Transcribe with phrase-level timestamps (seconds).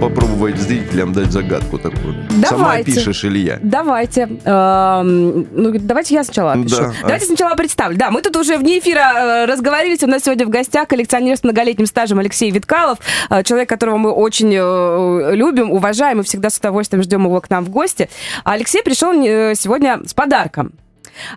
[0.00, 2.14] попробовать зрителям дать загадку такую.
[2.30, 2.46] Давайте.
[2.48, 3.58] Сама пишешь или я?
[3.62, 4.22] Давайте.
[4.44, 6.76] Эм, ну, давайте я сначала пишу.
[6.76, 6.92] Да.
[7.02, 7.96] Давайте сначала представлю.
[7.98, 10.02] Да, мы тут уже вне эфира э, разговорились.
[10.02, 12.98] У нас сегодня в гостях коллекционер с многолетним стажем Алексей Виткалов.
[13.28, 17.50] э, Человек, которого мы очень э, любим, уважаем и всегда с удовольствием ждем его к
[17.50, 18.08] нам в гости.
[18.44, 20.72] А Алексей пришел э, сегодня с подарком.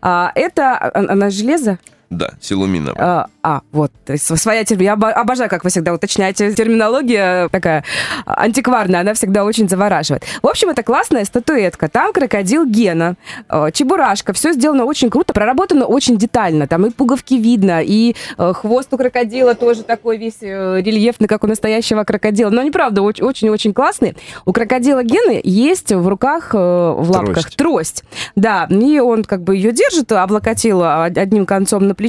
[0.02, 1.80] А, Это, а, она железо?
[2.10, 2.96] Да, силуминовая.
[3.00, 4.84] А, а, вот, то есть своя терминология.
[4.86, 6.54] Я обо- обожаю, как вы всегда уточняете.
[6.54, 7.84] Терминология такая
[8.26, 10.24] антикварная, она всегда очень завораживает.
[10.42, 11.90] В общем, это классная статуэтка.
[11.90, 13.16] Там крокодил Гена,
[13.50, 14.34] э, чебурашка.
[14.34, 16.68] Все сделано очень круто, проработано очень детально.
[16.68, 21.44] Там и пуговки видно, и э, хвост у крокодила тоже такой весь э, рельефный, как
[21.44, 22.50] у настоящего крокодила.
[22.50, 24.16] Но они, правда, оч- очень-очень классные.
[24.46, 27.58] У крокодила Гены есть в руках, в лапках Трость.
[27.58, 28.04] трость.
[28.36, 32.03] Да, и он как бы ее держит, облокотил одним концом на плечо,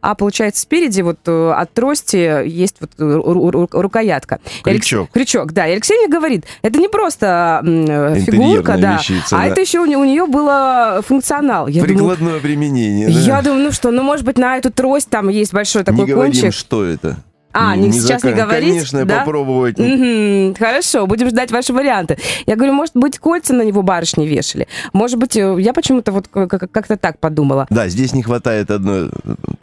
[0.00, 4.38] а получается спереди вот э, от трости есть вот э, ру- ру- рукоятка.
[4.64, 5.10] И Алекс- Крючок.
[5.12, 5.66] Крючок, да.
[5.66, 9.46] И Алексей мне говорит, это не просто э, фигурка, да, вещица, а да.
[9.46, 11.66] это еще у, не- у нее было функционал.
[11.68, 13.08] Я думаю, Прикладное применение.
[13.08, 13.20] да?
[13.20, 16.12] я думаю, ну что, ну может быть на эту трость там есть большой такой не
[16.12, 16.52] говорим, кончик.
[16.54, 17.16] что это.
[17.52, 19.18] А, не- сейчас не зака- говорить, Конечно, да?
[19.20, 19.78] попробовать.
[19.78, 22.16] Мгм, хорошо, будем ждать ваши варианты.
[22.46, 24.66] Я говорю, может быть, кольца на него барышни вешали.
[24.92, 27.66] Может быть, э, я почему-то вот как-то так подумала.
[27.70, 29.10] Да, здесь не хватает одной...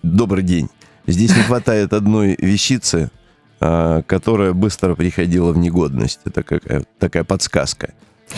[0.03, 0.69] Добрый день.
[1.07, 3.09] Здесь не хватает одной вещицы,
[3.59, 6.19] а, которая быстро приходила в негодность.
[6.25, 7.93] Это какая, такая подсказка.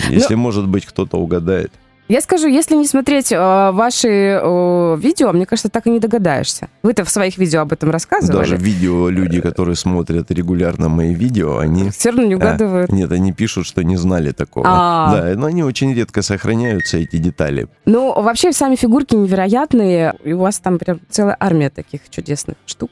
[0.07, 1.71] Ну, Если, может быть, кто-то угадает.
[2.11, 3.37] Я скажу, если не смотреть э,
[3.71, 6.67] ваши э, видео, мне кажется, так и не догадаешься.
[6.83, 8.37] Вы-то в своих видео об этом рассказывали.
[8.37, 11.89] Даже видео, люди, которые смотрят регулярно мои видео, они...
[11.89, 12.91] Все равно не угадывают.
[12.91, 14.65] А, нет, они пишут, что не знали такого.
[14.67, 15.15] А.
[15.15, 17.69] Да, но они очень редко сохраняются, эти детали.
[17.85, 20.13] Ну, вообще, сами фигурки невероятные.
[20.25, 22.91] И у вас там прям целая армия таких чудесных штук.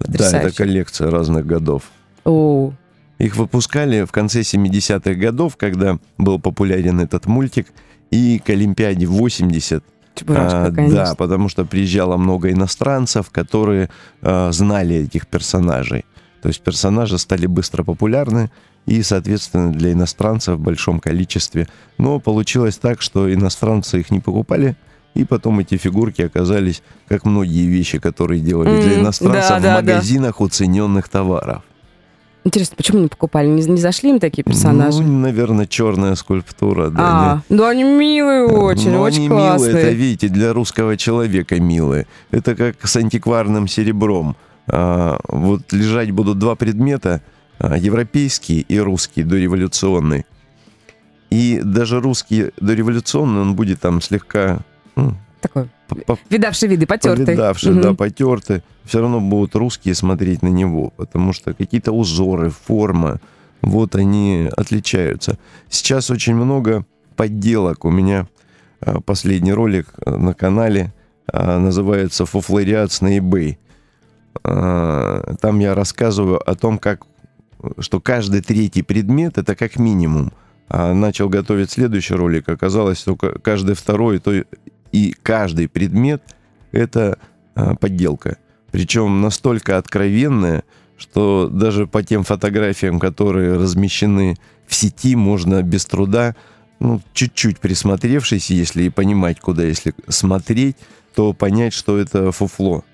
[0.00, 1.84] Да, это коллекция разных годов.
[2.24, 2.72] О,
[3.18, 7.68] Их выпускали в конце 70-х годов, когда был популярен этот мультик,
[8.10, 9.84] и к Олимпиаде 80.
[10.14, 10.96] чебурашка, а, конечно.
[10.96, 13.90] да, потому что приезжало много иностранцев, которые
[14.22, 16.04] а, знали этих персонажей.
[16.42, 18.50] То есть персонажи стали быстро популярны,
[18.86, 21.68] и, соответственно, для иностранцев в большом количестве.
[21.98, 24.76] Но получилось так, что иностранцы их не покупали,
[25.14, 29.62] и потом эти фигурки оказались, как многие вещи, которые делали для М, иностранцев, да, в
[29.62, 29.74] да, да.
[29.80, 31.62] магазинах уцененных товаров.
[32.46, 33.48] Интересно, почему не покупали?
[33.48, 35.02] Не, не зашли им такие персонажи?
[35.02, 36.90] Ну, наверное, черная скульптура.
[36.90, 39.72] Да, а, ну они милые очень, Но очень они классные.
[39.72, 42.06] милые, это, видите, для русского человека милые.
[42.30, 44.36] Это как с антикварным серебром.
[44.68, 47.20] А, вот лежать будут два предмета,
[47.58, 50.24] а, европейский и русский, дореволюционный.
[51.30, 54.60] И даже русский дореволюционный, он будет там слегка
[54.94, 55.68] м, Такой,
[56.30, 57.26] видавший виды, потертый.
[57.26, 57.82] повидавший, Мгм.
[57.82, 58.62] да, потертый.
[58.84, 63.20] Все равно будут русские смотреть на него, потому что какие-то узоры, форма,
[63.62, 65.38] вот они отличаются.
[65.68, 66.84] Сейчас очень много
[67.16, 67.84] подделок.
[67.84, 68.26] У меня
[68.80, 70.92] а, последний ролик а, на канале
[71.32, 73.56] а, называется «Фуфлориац на eBay».
[74.42, 77.02] Там я рассказываю о том, как
[77.78, 80.32] что каждый третий предмет это как минимум.
[80.68, 84.32] А начал готовить следующий ролик, оказалось, что ка- каждый второй то
[84.92, 86.22] и каждый предмет
[86.72, 87.18] это
[87.54, 88.38] а, подделка.
[88.70, 90.64] Причем настолько откровенная,
[90.98, 94.36] что даже по тем фотографиям, которые размещены
[94.66, 96.34] в сети, можно без труда,
[96.78, 100.76] ну, чуть-чуть присмотревшись, если и понимать, куда если смотреть,
[101.14, 102.84] то понять, что это фуфло.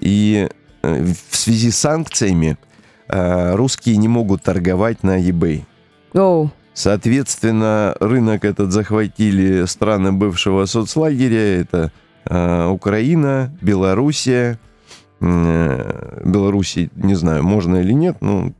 [0.00, 0.48] И
[0.82, 2.58] э, в связи с санкциями
[3.08, 5.64] э, русские не могут торговать на eBay.
[6.14, 6.50] Оу.
[6.76, 11.62] Соответственно, рынок этот захватили страны бывшего соцлагеря.
[11.62, 11.90] Это
[12.26, 14.58] э, Украина, Белоруссия.
[15.22, 18.52] Э, Белоруссии, не знаю, можно или нет, но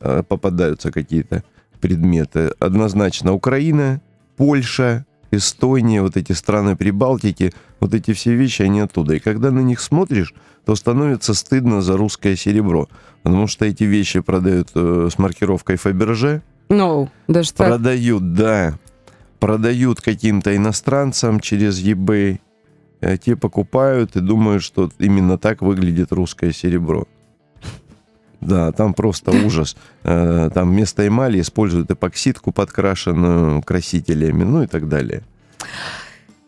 [0.00, 1.42] э, попадаются какие-то
[1.80, 2.50] предметы.
[2.58, 4.02] Однозначно Украина,
[4.36, 9.14] Польша, Эстония, вот эти страны Прибалтики, вот эти все вещи, они оттуда.
[9.14, 10.34] И когда на них смотришь,
[10.66, 12.90] то становится стыдно за русское серебро.
[13.22, 17.68] Потому что эти вещи продают э, с маркировкой Фаберже, Ну, даже так.
[17.68, 18.78] Продают, да.
[19.38, 22.40] Продают каким-то иностранцам через eBay.
[23.00, 27.06] Э, Те покупают и думают, что именно так выглядит русское серебро.
[28.40, 29.76] Да, там просто ужас.
[30.02, 35.22] Э, Там вместо эмали используют эпоксидку, подкрашенную красителями, ну и так далее.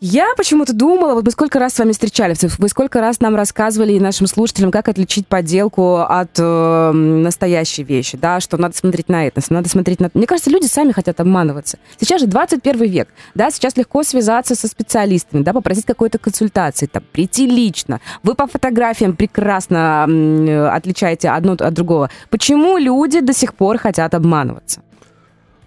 [0.01, 3.95] Я почему-то думала, вот мы сколько раз с вами встречались, вы сколько раз нам рассказывали
[3.95, 9.27] и нашим слушателям, как отличить подделку от э, настоящей вещи, да, что надо смотреть на
[9.27, 10.11] это, надо смотреть на...
[10.13, 11.79] Мне кажется, люди сами хотят обманываться.
[11.99, 17.03] Сейчас же 21 век, да, сейчас легко связаться со специалистами, да, попросить какой-то консультации, там,
[17.13, 18.03] прийти лично.
[18.23, 22.11] Вы по фотографиям прекрасно э, отличаете одно от другого.
[22.29, 24.83] Почему люди до сих пор хотят обманываться?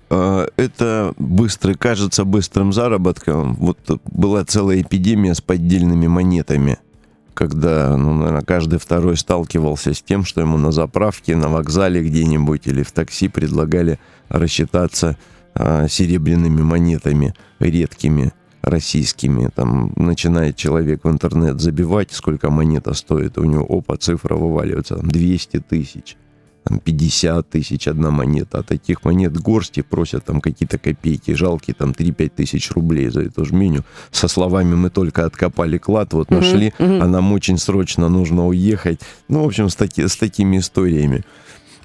[0.10, 3.54] А, это быстрый, кажется быстрым заработком.
[3.56, 6.80] Вот была целая эпидемия с поддельными монетами,
[7.34, 12.68] когда, ну, наверное, каждый второй сталкивался с тем, что ему на заправке, на вокзале где-нибудь
[12.68, 15.18] или в такси предлагали рассчитаться
[15.54, 18.34] а, серебряными монетами, редкими,
[18.64, 19.50] российскими.
[19.54, 25.08] Там начинает человек в интернет забивать, сколько монета стоит, у него, опа, цифра вываливается, там,
[25.08, 26.18] 200 тысяч
[26.70, 31.92] там 50 тысяч одна монета, а таких монет горсти просят там какие-то копейки, жалкие там
[31.92, 33.84] 3-5 тысяч рублей за эту жменю.
[34.12, 37.02] Со словами «мы только откопали клад, вот нашли, uh-huh, uh-huh.
[37.02, 39.00] а нам очень срочно нужно уехать».
[39.28, 41.24] Ну, в общем, с, таки, с такими историями.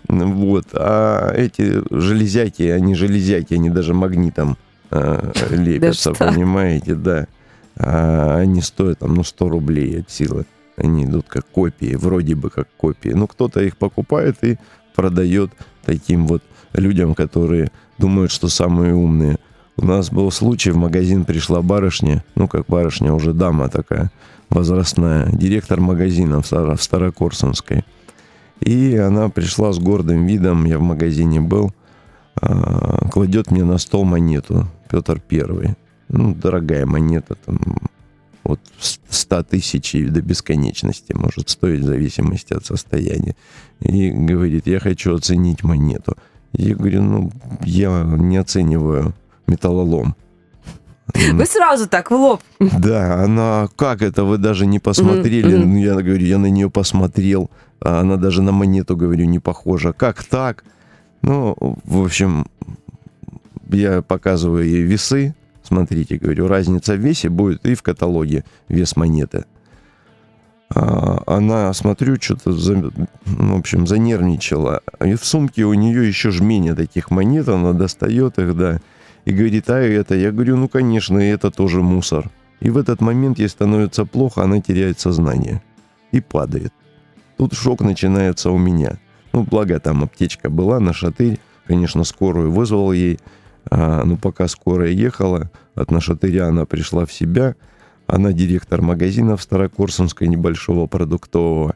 [0.08, 0.66] Вот.
[0.74, 4.58] А эти железяки, они железяки, они даже магнитом
[4.90, 7.26] э, лепятся, понимаете, да.
[7.76, 10.44] А они стоят там, ну, 100 рублей от силы.
[10.76, 13.10] Они идут как копии, вроде бы как копии.
[13.10, 14.58] Но кто-то их покупает и
[14.94, 15.50] продает
[15.84, 16.42] таким вот
[16.72, 19.38] людям, которые думают, что самые умные.
[19.76, 24.12] У нас был случай, в магазин пришла барышня, ну как барышня, уже дама такая,
[24.48, 27.84] возрастная, директор магазина в, Старо, в Старокорсунской.
[28.60, 31.72] И она пришла с гордым видом, я в магазине был,
[32.40, 35.74] а, кладет мне на стол монету, Петр Первый.
[36.08, 37.58] Ну, дорогая монета, там,
[38.44, 38.60] от
[39.08, 43.34] 100 тысяч до бесконечности может стоить в зависимости от состояния.
[43.80, 46.16] И говорит, я хочу оценить монету.
[46.52, 47.32] Я говорю, ну,
[47.62, 49.14] я не оцениваю
[49.46, 50.14] металлолом.
[51.32, 52.40] Вы сразу так в лоб.
[52.60, 55.54] Да, она, как это, вы даже не посмотрели?
[55.54, 55.64] Mm-hmm.
[55.64, 57.50] Ну, я говорю, я на нее посмотрел,
[57.80, 59.92] а она даже на монету, говорю, не похожа.
[59.92, 60.64] Как так?
[61.22, 61.54] Ну,
[61.84, 62.46] в общем,
[63.68, 65.34] я показываю ей весы,
[65.64, 69.46] Смотрите, говорю, разница в весе будет и в каталоге вес монеты.
[70.68, 74.82] А, она, смотрю, что-то, в общем, занервничала.
[75.02, 78.80] И в сумке у нее еще жменя таких монет, она достает их, да,
[79.24, 80.14] и говорит, а это?
[80.14, 82.30] Я говорю, ну, конечно, это тоже мусор.
[82.60, 85.62] И в этот момент ей становится плохо, она теряет сознание
[86.12, 86.74] и падает.
[87.38, 88.98] Тут шок начинается у меня.
[89.32, 93.18] Ну, благо там аптечка была на шатырь, конечно, скорую вызвал ей,
[93.70, 97.56] а, ну, пока скорая ехала, от нашатыря она пришла в себя.
[98.06, 101.74] Она директор магазина в Старокорсунской небольшого продуктового.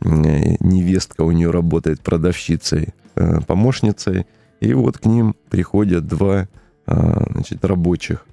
[0.00, 4.26] Э, невестка у нее работает продавщицей, э, помощницей.
[4.60, 6.48] И вот к ним приходят два
[6.86, 8.26] а, значит, рабочих,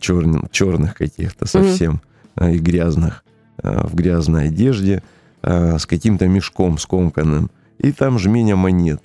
[0.00, 2.02] черных, черных каких-то совсем,
[2.36, 2.54] mm-hmm.
[2.56, 3.24] и грязных,
[3.62, 5.02] в грязной одежде,
[5.42, 7.50] с каким-то мешком скомканным.
[7.78, 9.00] И там жменя монет.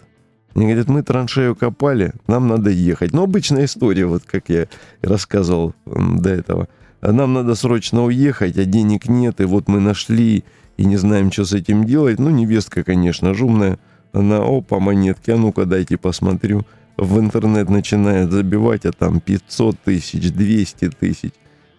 [0.55, 3.11] Они говорят, мы траншею копали, нам надо ехать.
[3.11, 4.67] Ну, обычная история, вот как я
[5.01, 6.69] рассказывал до этого.
[7.01, 10.45] А нам надо срочно уехать, а денег нет, и вот мы нашли,
[10.77, 12.19] и не знаем, что с этим делать.
[12.19, 13.77] Ну, невестка, конечно, жумная.
[14.13, 16.65] Она, опа, монетки, а ну-ка дайте посмотрю.
[16.95, 21.31] В интернет начинает забивать, а там 500 тысяч, 200 тысяч.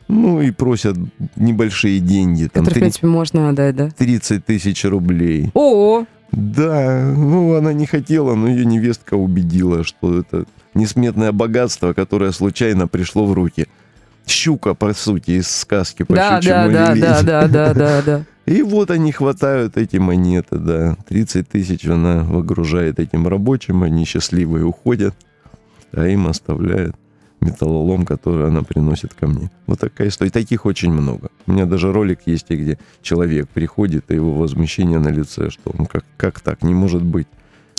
[0.08, 0.96] Ну и просят
[1.34, 2.44] небольшие деньги.
[2.44, 3.88] Там, Которые, 30, в принципе, можно отдать, да?
[3.96, 5.50] 30 тысяч рублей.
[5.54, 10.44] О, да, ну она не хотела, но ее невестка убедила, что это
[10.74, 13.66] несметное богатство, которое случайно пришло в руки.
[14.26, 18.24] Щука, по сути, из сказки по да, да, да, да, да, да, да, да.
[18.44, 20.96] И вот они хватают эти монеты, да.
[21.08, 25.14] 30 тысяч она выгружает этим рабочим, они счастливые уходят,
[25.92, 26.96] а им оставляют
[27.40, 29.50] металлолом, который она приносит ко мне.
[29.66, 30.30] Вот такая история.
[30.30, 31.28] Таких очень много.
[31.46, 35.86] У меня даже ролик есть, где человек приходит, и его возмущение на лице, что он
[35.86, 37.28] как, как так, не может быть.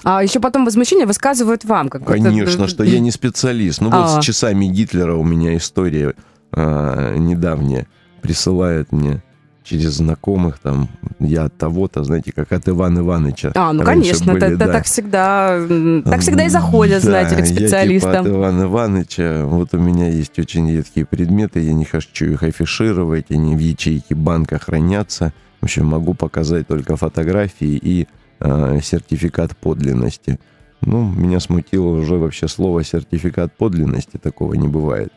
[0.03, 1.89] А еще потом возмущение высказывают вам.
[1.89, 3.81] Как Конечно, что я не специалист.
[3.81, 4.21] Ну вот с а.
[4.21, 6.13] часами Гитлера у меня история
[6.51, 7.87] а, недавняя.
[8.21, 9.23] Присылает мне
[9.67, 10.87] через знакомых, там,
[11.19, 13.51] я от того-то, знаете, как от Ивана Ивановича.
[13.55, 14.67] А, ну, конечно, были, это, да.
[14.67, 15.59] так всегда,
[16.05, 18.11] так всегда и заходят, да, знаете, к специалистам.
[18.11, 22.25] Я типа от Ивана Ивановича, вот у меня есть очень редкие предметы, я не хочу
[22.25, 25.33] их афишировать, они в ячейке банка хранятся.
[25.59, 28.07] В общем, могу показать только фотографии и
[28.39, 30.39] э, сертификат подлинности.
[30.81, 35.11] Ну, меня смутило уже вообще слово сертификат подлинности, такого не бывает.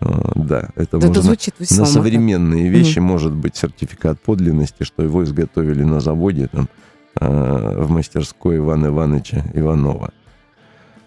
[0.00, 5.02] А, да, это, да, можно звучит на современные вещи mm может быть сертификат подлинности, что
[5.02, 6.68] его изготовили на заводе там
[7.16, 10.12] а, в мастерской Ивана Ивановича Иванова.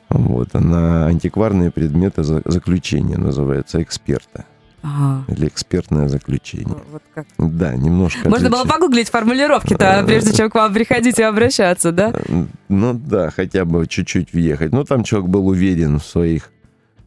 [0.10, 4.46] Вот, на антикварные предметы заключения называется эксперта.
[4.86, 5.24] Ага.
[5.30, 6.76] или экспертное заключение.
[6.92, 7.26] Вот как.
[7.38, 8.82] Да, немножко Можно было отличается.
[8.82, 12.12] погуглить формулировки-то, прежде чем к вам приходить и обращаться, да?
[12.14, 14.74] Э, Ну да, хотя бы чуть-чуть въехать.
[14.74, 16.52] Но там человек был уверен в своих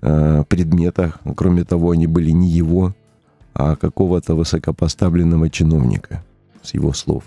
[0.06, 1.18] э, предметах.
[1.36, 2.94] Кроме того, они были не его,
[3.54, 6.24] а какого-то высокопоставленного чиновника,
[6.62, 7.24] с его слов.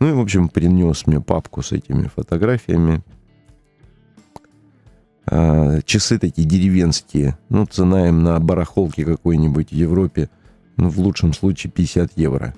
[0.00, 3.02] Ну и, в общем, принес мне папку с этими фотографиями.
[5.26, 7.36] А, часы такие деревенские.
[7.48, 10.28] Ну, цена им на барахолке какой-нибудь в Европе,
[10.76, 12.54] ну, в лучшем случае 50 евро.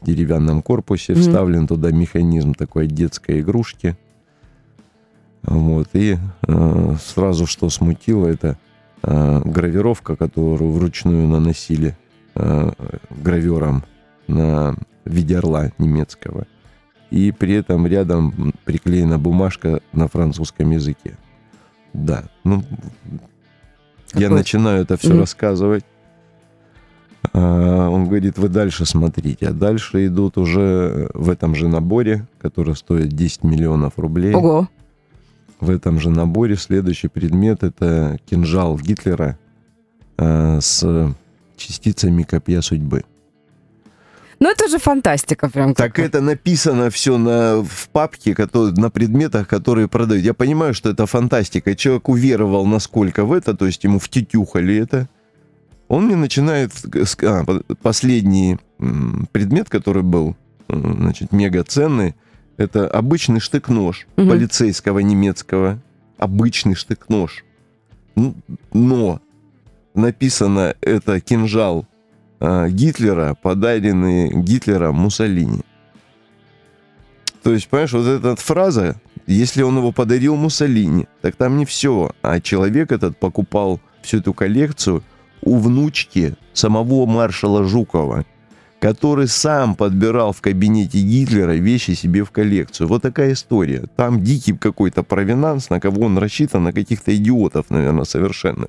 [0.00, 1.22] В деревянном корпусе Мгм.
[1.22, 3.96] вставлен туда механизм такой детской игрушки.
[5.46, 5.88] Вот.
[5.94, 8.58] И э, сразу что смутило, это
[9.02, 11.96] э, гравировка, которую вручную наносили
[12.34, 12.70] э,
[13.10, 13.84] гравером
[14.26, 14.74] на
[15.04, 16.46] виде орла немецкого.
[17.10, 21.16] И при этом рядом приклеена бумажка на французском языке.
[21.92, 22.24] Да.
[22.42, 22.64] Ну,
[24.14, 24.38] я Какой?
[24.38, 25.20] начинаю это все Мгм.
[25.20, 25.84] рассказывать.
[27.32, 29.48] А, Он говорит, вы дальше смотрите.
[29.48, 34.34] А дальше идут уже в этом же наборе, который стоит 10 миллионов рублей.
[34.34, 34.68] Ого.
[35.60, 39.38] В этом же наборе следующий предмет это кинжал Гитлера
[40.18, 41.14] а, с
[41.56, 43.04] частицами копья судьбы.
[44.38, 45.74] Ну, это же фантастика прям.
[45.74, 46.06] Так какая.
[46.06, 50.22] это написано все на, в папке, которые, на предметах, которые продают.
[50.22, 51.74] Я понимаю, что это фантастика.
[51.74, 55.08] Человек уверовал насколько в это, то есть ему втютюхали это.
[55.88, 56.72] Он мне начинает...
[57.22, 58.58] а, по- последний
[59.32, 60.36] предмет, который был,
[60.68, 62.14] м, значит, мега ценный,
[62.56, 64.28] это обычный штык-нож Мгм.
[64.28, 65.78] полицейского немецкого.
[66.18, 67.44] Обычный штык-нож.
[68.72, 69.20] Но
[69.94, 71.86] написано это кинжал
[72.40, 75.62] а, Гитлера, подаренный Гитлером Муссолини.
[77.42, 82.12] То есть, понимаешь, вот эта фраза, если он его подарил Муссолини, так там не все.
[82.22, 85.02] А человек этот покупал всю эту коллекцию
[85.42, 88.24] у внучки самого маршала Жукова,
[88.86, 92.86] который сам подбирал в кабинете Гитлера вещи себе в коллекцию.
[92.86, 93.82] Вот такая история.
[93.96, 98.68] Там дикий какой-то провинанс, на кого он рассчитан, на каких-то идиотов, наверное, совершенно.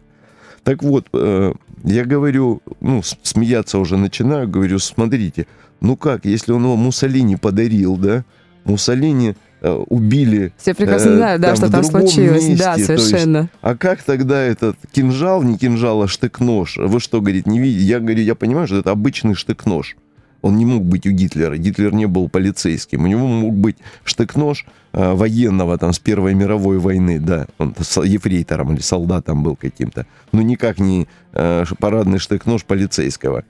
[0.63, 5.45] Так вот, э, я говорю, ну, смеяться уже начинаю, говорю, смотрите,
[5.81, 8.25] ну как, если он его Муссолини подарил, да,
[8.63, 12.47] Муссолини э, убили, Все прекрасно э, знают, да, там что там случилось.
[12.47, 13.49] месте, да, то есть- совершенно.
[13.61, 16.77] а как тогда этот кинжал, не кинжал, а штык-нож?
[16.77, 17.85] Вы что, говорит, не видите?
[17.85, 19.95] Я говорю, я понимаю, что это обычный штык-нож.
[20.41, 21.57] Он не мог быть у Гитлера.
[21.57, 23.03] Гитлер не был полицейским.
[23.03, 27.47] У него мог быть штык-нож э, военного там с Первой мировой войны, да.
[27.57, 30.05] Он с ефрейтором или солдатом был каким-то.
[30.31, 33.43] Но никак не э, парадный штык-нож полицейского.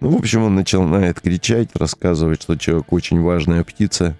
[0.00, 4.16] Ну, в общем, он начинает кричать, рассказывать, что человек очень важная птица,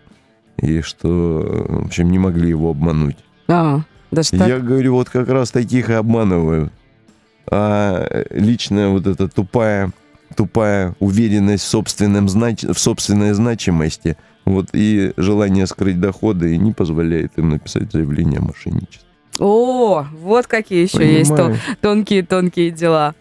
[0.57, 3.17] и что, э, в общем, не могли его обмануть.
[3.49, 3.81] А,
[4.13, 4.47] даже так.
[4.47, 6.73] Я говорю, вот как раз таких и обманывают.
[7.51, 9.91] А личная вот эта тупая,
[10.33, 12.63] тупая уверенность в, собственном знач...
[12.63, 19.12] в собственной значимости, вот и желание скрыть доходы не позволяет им написать заявление о мошенничестве.
[19.39, 21.61] О, вот какие еще есть то- Понимаешь?
[21.81, 23.15] тонкие-тонкие дела.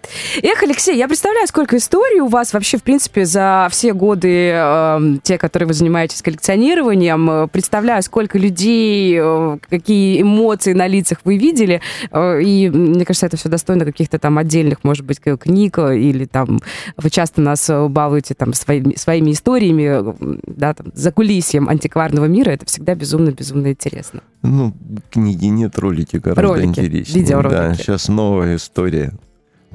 [0.44, 5.20] Эх, Алексей, я представляю, сколько историй у вас вообще, в принципе, за все годы, эм,
[5.24, 7.30] те, которые вы занимаетесь коллекционированием.
[7.30, 11.82] Э, Представляю, сколько людей, э, какие эмоции на лицах вы видели.
[12.12, 16.26] Э, И мне кажется, это все достойно каких-то там отдельных, может быть, книг э, или
[16.26, 16.60] там
[16.98, 22.26] вы часто нас э, балуете там своими, своими историями, э, да, там, за кулисьем антикварного
[22.26, 22.50] мира.
[22.52, 24.22] Это всегда безумно-безумно интересно.
[24.42, 24.74] Ну,
[25.10, 27.22] книги нет, ролики гораздо Ролики, интереснее.
[27.22, 27.56] видеоролики.
[27.56, 29.14] Да, сейчас новая история.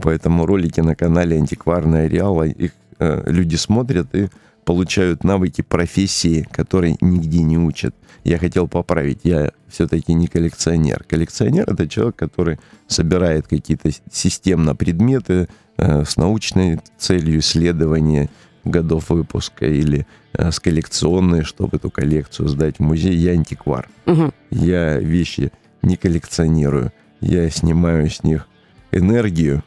[0.02, 4.28] Поэтому ролики на канале Антикварная Реала, их э, люди смотрят и
[4.64, 7.94] получают навыки профессии, которые нигде не учат.
[8.24, 11.04] Я хотел поправить, я все-таки не коллекционер.
[11.08, 12.58] Коллекционер— это человек, который
[12.88, 18.28] собирает какие-то системно предметы э, с научной целью исследования
[18.66, 23.14] годов выпуска или э, с коллекционной, чтобы эту коллекцию сдать в музей.
[23.14, 23.88] Я антиквар.
[24.06, 24.32] Мгм.
[24.50, 26.92] Я вещи не коллекционирую.
[27.20, 28.46] Я снимаю с них
[28.92, 29.62] энергию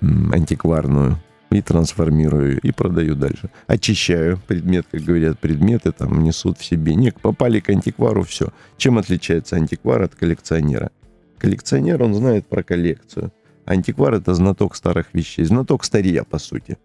[0.00, 1.18] антикварную
[1.50, 3.50] и трансформирую, и продаю дальше.
[3.66, 6.94] Очищаю предмет, как говорят, предметы там несут в себе.
[6.94, 8.48] Не, попали к антиквару, все.
[8.76, 10.90] Чем отличается антиквар от коллекционера?
[11.38, 13.32] Коллекционер, он знает про коллекцию.
[13.64, 16.78] Антиквар— это знаток старых вещей, знаток старья, по сути.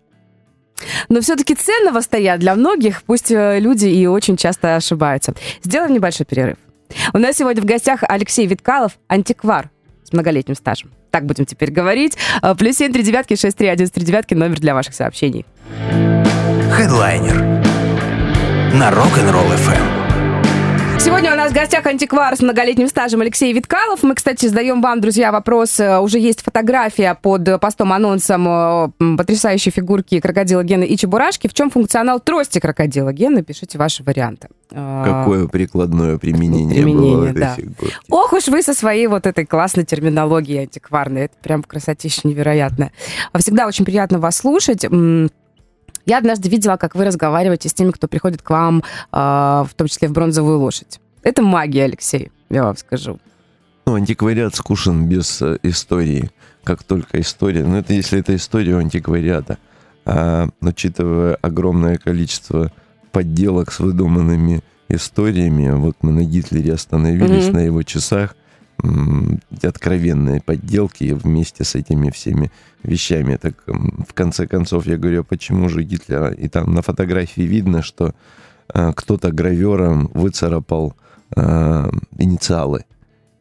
[1.10, 5.34] Но все-таки ценного стоят для многих, пусть э, люди и очень часто ошибаются.
[5.64, 6.58] Сделаем небольшой перерыв.
[7.14, 9.70] У нас сегодня в гостях Алексей Виткалов, антиквар
[10.04, 10.92] с многолетним стажем.
[11.10, 12.18] Так будем теперь говорить.
[12.42, 15.46] Э, Плюс семь три девятки шесть три один три девятки номер для ваших сообщений.
[16.72, 17.38] Хедлайнер
[18.74, 20.01] на Rock'n'Roll FM.
[21.12, 24.02] Сегодня у нас в гостях антиквар с многолетним стажем Алексей Виткалов.
[24.02, 25.78] Мы, кстати, задаем вам, друзья, вопрос.
[25.82, 31.50] Э, уже есть фотография под постом-анонсом э, потрясающей фигурки крокодила Гены и Чебурашки.
[31.50, 33.44] В чем функционал трости крокодила Гены?
[33.44, 34.48] Пишите ваши варианты.
[34.72, 37.52] Э, Какое прикладное применение, применение было да.
[37.52, 37.94] этой фигурки.
[38.10, 41.24] Ох уж вы со своей вот этой классной терминологией антикварной.
[41.24, 42.94] Это прям красотища невероятная.
[43.38, 44.86] Всегда очень приятно вас слушать.
[46.06, 50.08] Я однажды видела, как вы разговариваете с теми, кто приходит к вам, в том числе
[50.08, 51.00] в бронзовую лошадь.
[51.24, 53.20] Это магия, Алексей, я вам скажу.
[53.86, 56.30] Ну, антиквариат скушен без э, истории.
[56.64, 57.64] Как только история.
[57.64, 59.58] Ну, это если это история антиквариата.
[60.06, 62.72] А учитывая огромное количество
[63.12, 67.54] подделок с выдуманными историями, вот мы на Гитлере остановились mm-hmm.
[67.54, 68.36] на его часах,
[69.62, 72.52] откровенные подделки вместе с этими всеми
[72.84, 73.38] вещами.
[73.38, 76.32] Так в конце концов я говорю, «А почему же Гитлера?
[76.32, 78.14] И там на фотографии видно, что
[78.74, 80.96] э, кто-то гравером выцарапал
[81.36, 82.86] э, инициалы.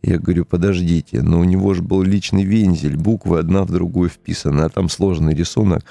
[0.03, 4.63] Я говорю, подождите, но у него же был личный вензель, буквы одна в другую вписаны,
[4.63, 5.85] а там сложный рисунок.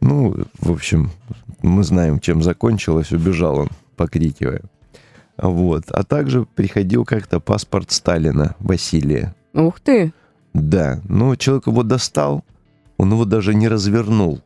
[0.00, 1.10] Ну, в общем,
[1.62, 4.62] мы знаем, чем закончилось, убежал он, покрикивая.
[5.38, 5.90] Вот.
[5.90, 9.34] А также приходил как-то паспорт Сталина, Василия.
[9.52, 10.12] Ух ты!
[10.54, 12.44] Да, но человек его достал,
[12.96, 14.40] он его даже не развернул.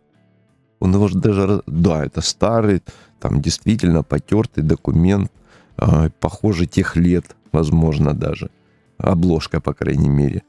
[0.80, 1.62] Он его даже...
[1.66, 2.82] Да, это старый,
[3.20, 5.30] там действительно потертый документ.
[5.76, 8.50] А, похоже, тех лет, возможно, даже.
[8.99, 10.42] Обложка, по крайней мере.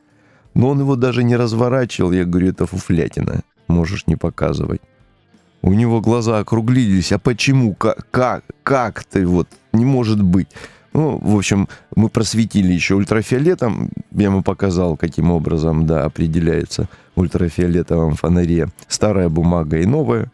[0.53, 2.11] Но он его даже не разворачивал.
[2.11, 3.41] Я говорю, это фуфлятина.
[3.67, 4.81] Можешь не показывать.
[5.61, 7.11] У него глаза округлились.
[7.11, 7.73] А почему?
[7.73, 8.07] Как?
[8.11, 8.43] Как?
[8.63, 9.25] Как ты?
[9.25, 10.47] Вот не может быть.
[10.93, 13.89] Ну, в общем, мы просветили еще ультрафиолетом.
[14.11, 20.31] Я ему показал, каким образом, да, определяется в ультрафиолетовом фонаре старая бумага и новая.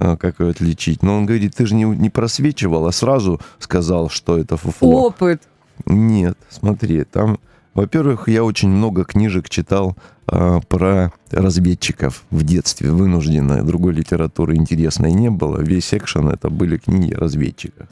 [0.00, 1.02] А, как ее отличить.
[1.02, 5.06] Но он говорит, ты же не, не просвечивал, а сразу сказал, что это фуфло.
[5.06, 5.42] Опыт.
[5.86, 7.40] Нет, смотри, там,
[7.78, 9.96] во-первых, я очень много книжек читал
[10.30, 13.62] э, про разведчиков в детстве, вынужденно.
[13.62, 15.60] Другой литературы интересной не было.
[15.60, 17.88] Весь экшен это были книги о разведчиках.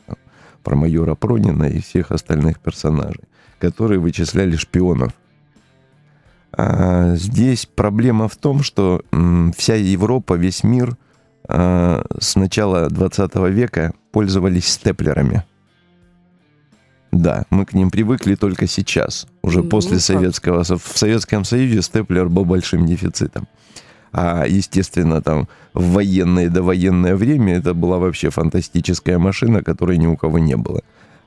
[0.63, 3.25] Про майора Пронина и всех остальных персонажей,
[3.59, 5.13] которые вычисляли шпионов.
[6.53, 10.97] А здесь проблема в том, что м, вся Европа, весь мир–
[11.49, 15.45] Э, с начала 20 века пользовались степлерами.
[17.17, 20.65] Да, мы к ним привыкли только сейчас, уже ну, после советского.
[20.65, 23.49] В Советском Союзе степлер был большим дефицитом.
[24.13, 30.07] А, естественно, там в военное и довоенное время это была вообще фантастическая машина, которой ни
[30.07, 30.83] у кого не было.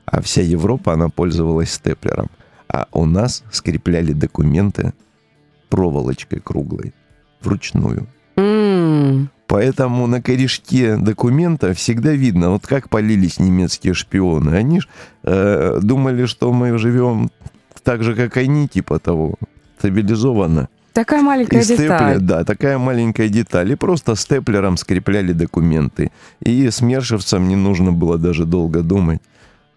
[0.06, 2.28] А вся Европа, она пользовалась степлером.
[2.68, 4.92] А у нас скрепляли документы
[5.70, 6.94] проволочкой круглой,
[7.40, 8.06] вручную.
[8.90, 9.26] Mm.
[9.46, 14.54] Поэтому на корешке документа всегда видно, вот как полились немецкие шпионы.
[14.54, 14.88] Они ж,
[15.24, 17.30] э, думали, что мы живем
[17.82, 19.34] так же, как они, типа того,
[19.78, 20.68] стабилизованно.
[20.92, 22.20] Такая маленькая и степлер, деталь.
[22.20, 23.72] Да, такая маленькая деталь.
[23.72, 26.10] И просто степлером скрепляли документы.
[26.40, 29.20] И смершевцам не нужно было даже долго думать.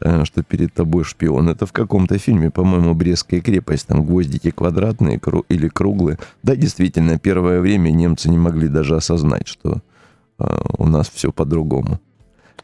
[0.05, 1.47] Э, что перед тобой шпион.
[1.47, 6.17] Это в каком-то фильме, по-моему, Брестская крепость, там гвоздики квадратные или круглые.
[6.43, 9.81] Да, действительно, первое время немцы не могли даже осознать, что
[10.39, 12.01] э, у нас все по-другому.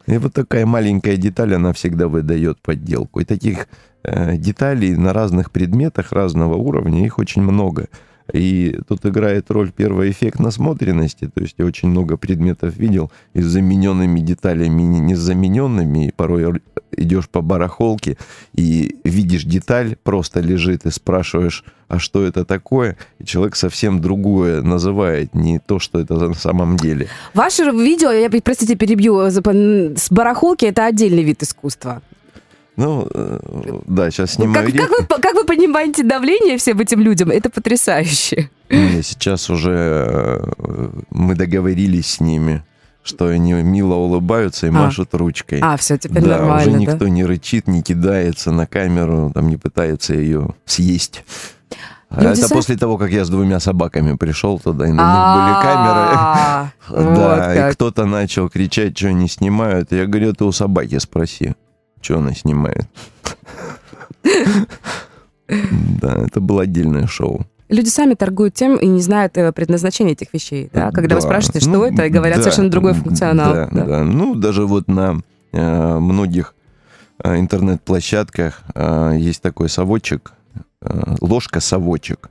[0.06, 3.20] И вот такая маленькая деталь, она всегда выдает подделку.
[3.20, 3.68] И таких
[4.02, 7.86] э, деталей на разных предметах разного уровня, их очень много.
[8.32, 11.30] И тут играет роль первый эффект насмотренности.
[11.32, 16.08] То есть я очень много предметов видел и с замененными деталями, не с замененными.
[16.08, 16.60] И порой
[16.96, 18.16] идешь по барахолке
[18.54, 22.96] и видишь деталь, просто лежит, и спрашиваешь, а что это такое?
[23.18, 27.08] И человек совсем другое называет, не то, что это на самом деле.
[27.34, 32.02] Ваше видео, я, простите, перебью, с барахолки это отдельный вид искусства.
[32.80, 33.38] Ну, э,
[33.86, 34.72] да, сейчас снимаю.
[34.72, 37.30] Как, как, вы, как вы понимаете давление всем этим людям?
[37.30, 38.48] Это потрясающе.
[38.70, 42.64] Не, сейчас уже э, мы договорились с ними,
[43.02, 44.72] что они мило улыбаются и а.
[44.72, 45.60] машут ручкой.
[45.62, 47.10] А, все, теперь да, нормально, уже никто да?
[47.10, 51.22] не рычит, не кидается на камеру, там не пытается ее съесть.
[52.10, 52.54] Люди это са...
[52.54, 56.70] после того, как я с двумя собаками пришел туда, и на них были камеры.
[57.14, 59.92] Да, и кто-то начал кричать, что они снимают.
[59.92, 61.54] Я говорю, ты у собаки спроси.
[62.00, 62.86] Что она снимает?
[65.48, 67.44] Да, это было отдельное шоу.
[67.68, 70.90] Люди сами торгуют тем и не знают э, предназначения этих вещей, да?
[70.90, 71.14] Когда да.
[71.16, 73.52] вы спрашиваете, что ну, это, и говорят да, совершенно другой функционал.
[73.52, 73.84] Да, да.
[73.84, 74.04] да.
[74.04, 75.20] Ну, даже вот на
[75.52, 76.54] э, многих
[77.22, 80.32] э, интернет-площадках э, есть такой совочек,
[80.82, 82.30] э, ложка-совочек.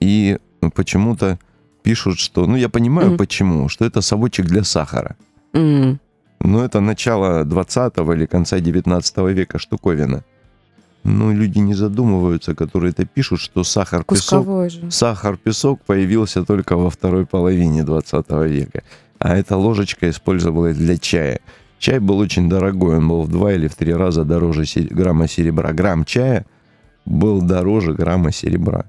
[0.00, 0.38] И
[0.74, 1.38] почему-то
[1.82, 2.46] пишут, что...
[2.46, 3.18] Ну, я понимаю, mm-hmm.
[3.18, 3.68] почему.
[3.68, 5.16] Что это совочек для сахара.
[5.52, 5.98] Mm-hmm.
[6.44, 10.24] Но это начало 20 или конца 19 века штуковина.
[11.04, 14.90] Ну, люди не задумываются, которые это пишут, что сахар, песок, Кусковой же.
[14.90, 18.82] сахар, песок появился только во второй половине 20 века.
[19.18, 21.40] А эта ложечка использовалась для чая.
[21.78, 25.72] Чай был очень дорогой, он был в два или в три раза дороже грамма серебра.
[25.72, 26.44] Грамм чая
[27.04, 28.86] был дороже грамма серебра.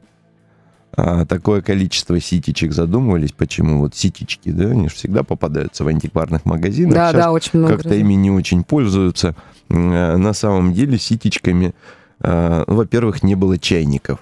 [0.96, 6.46] А такое количество ситечек задумывались, почему вот ситечки, да, они же всегда попадаются в антикварных
[6.46, 6.94] магазинах.
[6.94, 7.76] Да, Сейчас да, очень много.
[7.78, 9.36] как-то ими не очень пользуются.
[9.70, 11.74] Э, На самом деле ситечками,
[12.22, 14.20] ну, во-первых, не было чайников.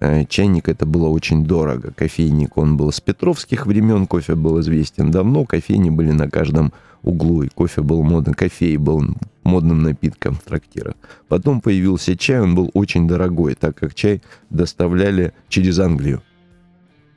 [0.00, 1.92] Э, Чайник это было очень дорого.
[1.96, 7.42] Кофейник, он был с петровских времен, кофе был известен давно, кофейни были на каждом углу,
[7.42, 9.02] и кофе был модным, кофей был
[9.44, 10.94] модным напитком в трактирах.
[11.28, 16.22] Потом появился чай, он был очень дорогой, так как чай доставляли через Англию.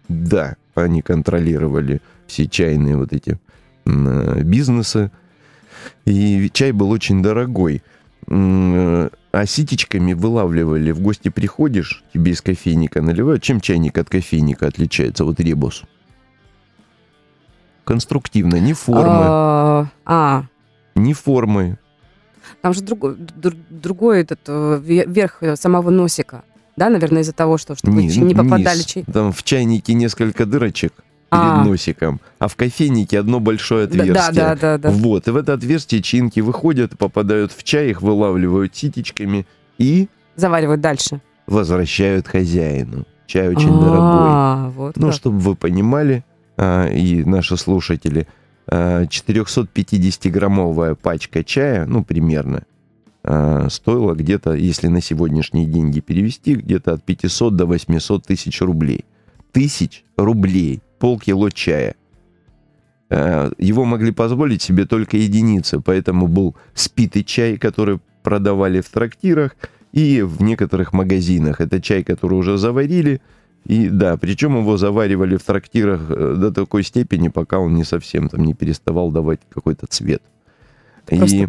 [0.07, 3.39] Да, они контролировали все чайные вот эти
[3.85, 5.11] э, бизнесы,
[6.05, 7.81] и чай был очень дорогой.
[8.27, 10.91] М, А ситечками вылавливали.
[10.91, 13.43] В гости приходишь, тебе из кофейника наливают.
[13.43, 15.25] Чем чайник от кофейника отличается?
[15.25, 15.83] Вот ребус.
[17.85, 18.55] Конструктивно.
[18.59, 20.43] Ни формы, А, а,
[20.95, 21.77] ни формы.
[22.61, 26.43] там же другой, дру- другой этот э, ве- верх э, самого носика.
[26.77, 28.97] Да, наверное, из-за того, что чтобы ч- не попадали низ.
[29.13, 30.91] Там в чайнике несколько дырочек
[31.31, 31.63] перед А.
[31.63, 34.13] носиком, а в кофейнике одно большое отверстие.
[34.13, 34.89] да, да, да, да.
[34.89, 39.45] Вот, и в это отверстие чаинки выходят, попадают в чай, их вылавливают ситечками
[39.77, 41.21] и Заваривают дальше.
[41.47, 43.05] возвращают хозяину.
[43.27, 43.97] Чай очень дорогой.
[44.01, 46.23] А, вот Ну, чтобы вы понимали,
[46.57, 48.27] и наши слушатели,
[48.67, 52.63] а, 450-граммовая пачка чая, ну, примерно,
[53.23, 59.05] а, стоила где-то, если на сегодняшние деньги перевести, где-то от 500 до 800 тысяч рублей.
[59.51, 61.95] Тысяч рублей, полкило чая.
[63.09, 69.55] А, Его могли позволить себе только единицы, поэтому был спитый чай, который продавали в трактирах
[69.91, 71.61] и в некоторых магазинах.
[71.61, 73.21] Это чай, который уже заварили,
[73.65, 78.29] и да, причем его заваривали в трактирах э, до такой степени, пока он не совсем
[78.29, 80.21] там не переставал давать какой-то цвет.
[81.05, 81.47] Просто и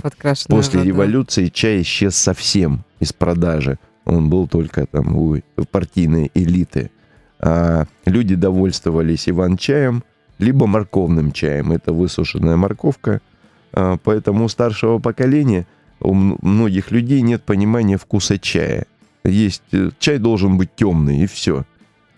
[0.48, 0.88] после вода.
[0.88, 3.78] революции чай исчез совсем из продажи.
[4.04, 5.38] Он был только там у
[5.70, 6.90] партийной элиты.
[7.38, 10.02] А люди довольствовались иван-чаем,
[10.38, 11.72] либо морковным чаем.
[11.72, 13.20] Это высушенная морковка.
[13.72, 15.66] А, Поэтому у старшего поколения,
[16.00, 18.86] у многих людей нет понимания вкуса чая.
[19.24, 21.64] Есть э, чай должен быть темный, и все.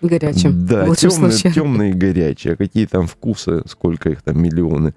[0.01, 0.67] Горячим.
[0.67, 1.53] Да, случае.
[1.53, 2.51] темный и горячий.
[2.51, 4.95] А какие там вкусы, сколько их там, миллионы.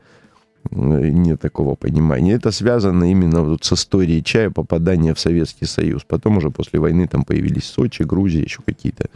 [0.70, 0.76] Э,
[1.10, 2.34] Нет такого понимания.
[2.34, 6.04] Это связано именно вот с историей чая, попадания в Советский Союз.
[6.04, 9.10] Потом уже после войны там появились Сочи, Грузия, еще какие-то.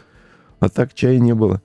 [0.60, 1.62] А так чая не было.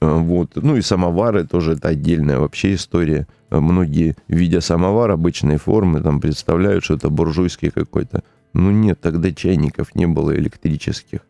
[0.00, 0.56] Э, Вот.
[0.56, 3.26] Ну и самовары тоже это отдельная вообще история.
[3.50, 8.22] Э, Многие, видя самовар обычной формы, там представляют, что это буржуйский какой-то.
[8.52, 11.20] Ну нет, тогда чайников не было электрических.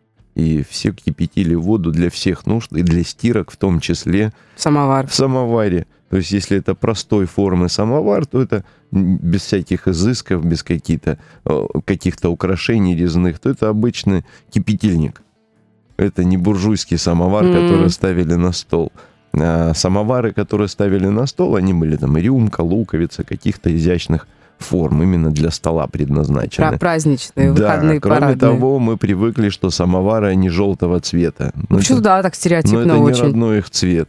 [0.41, 5.07] И все кипятили воду для всех нужд, и для стирок в том числе Самовар.
[5.07, 5.87] в самоваре.
[6.09, 11.67] То есть, если это простой формы самовар, то это без всяких изысков, без каких-то э,
[11.85, 15.23] каких-то украшений резных, то это обычный кипятильник.
[15.99, 17.53] Это не буржуйский самовар, Мгм.
[17.53, 18.91] который ставили на стол.
[19.35, 24.27] А самовары, которые ставили на стол, они были там рюмка, луковица, каких-то изящных
[24.61, 26.69] форм, именно для стола предназначены.
[26.69, 28.37] Про праздничные, Да, выходные, кроме парадные.
[28.51, 31.53] того, мы привыкли, что самовары, они желтого цвета.
[31.69, 33.23] Ну, Почему это- да, так но стереотипно это не очень.
[33.25, 34.09] родной их цвет.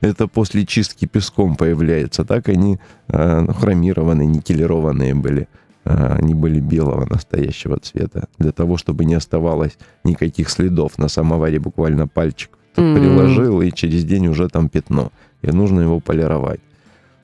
[0.00, 2.24] Это после чистки песком появляется.
[2.24, 5.48] Так они э, ну, хромированные, никелированные были.
[5.84, 8.28] Э, они были белого настоящего цвета.
[8.38, 12.94] Для того, чтобы не оставалось никаких следов на самоваре, буквально пальчик М.
[12.94, 15.10] приложил, и через день уже там пятно.
[15.42, 16.60] И нужно его полировать.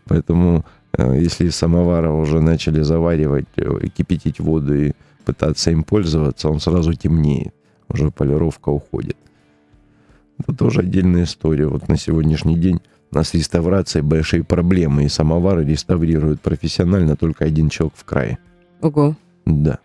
[0.06, 0.64] Поэтому,
[0.98, 4.92] если из самовара уже начали заваривать, э, кипятить воду и
[5.24, 7.54] пытаться им пользоваться, он сразу темнеет.
[7.88, 9.16] Уже полировка уходит.
[10.38, 11.66] Это тоже отдельная история.
[11.66, 12.80] Вот на сегодняшний день
[13.10, 18.38] у нас с реставрацией большие проблемы, и самовары реставрируют профессионально только один человек в крае.
[18.80, 19.16] Ого.
[19.46, 19.78] Да.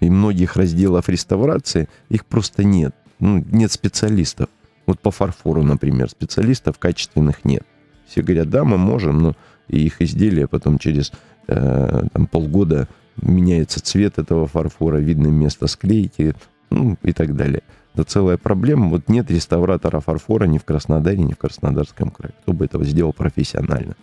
[0.00, 2.94] И многих разделов реставрации их просто нет.
[3.18, 4.48] Ну, нет специалистов.
[4.86, 7.64] Вот по фарфору, например, специалистов качественных нет.
[8.06, 9.36] Все говорят, да, мы можем, но
[9.68, 11.12] и их изделия потом через
[11.48, 12.88] э, там, полгода
[13.20, 16.34] меняется цвет этого фарфора, видно место склейки,
[16.70, 17.62] ну и так далее.
[17.94, 18.88] Это целая проблема.
[18.88, 22.34] Вот нет реставратора фарфора ни в Краснодаре, ни в Краснодарском крае.
[22.42, 23.94] Кто бы этого сделал профессионально.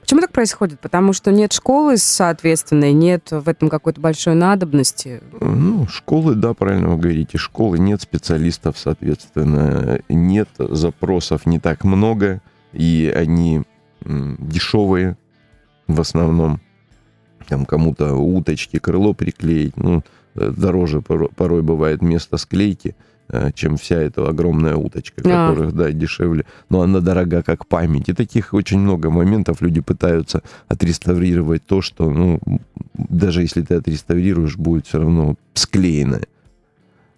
[0.00, 0.80] Почему так происходит?
[0.80, 5.22] Потому что нет школы соответственной, нет в этом какой-то большой надобности.
[5.40, 12.40] Ну, школы, да, правильно вы говорите, школы нет специалистов, соответственно, нет запросов не так много,
[12.72, 13.62] и они
[14.04, 15.16] дешевые
[15.86, 16.60] в основном.
[17.48, 20.02] Там кому-то уточки, крыло приклеить, ну,
[20.34, 22.96] э, дороже порой, бывает место склейки,
[23.28, 25.50] э, чем вся эта огромная уточка, А.
[25.50, 26.46] которых, да, дешевле.
[26.70, 28.08] Но она дорога как память.
[28.08, 32.40] И таких очень много моментов люди пытаются отреставрировать то, что, ну,
[32.94, 36.26] даже если ты отреставрируешь, будет все равно склеенное.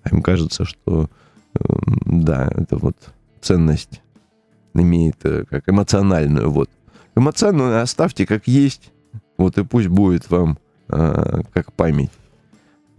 [0.03, 1.09] А им кажется, что,
[1.55, 1.64] э,
[2.05, 2.96] да, это вот
[3.40, 4.01] ценность
[4.75, 6.51] имеет как эмоциональную.
[6.51, 6.68] Вот.
[7.16, 8.92] Эмоциональную оставьте как есть,
[9.38, 12.11] вот и пусть будет вам э, как память.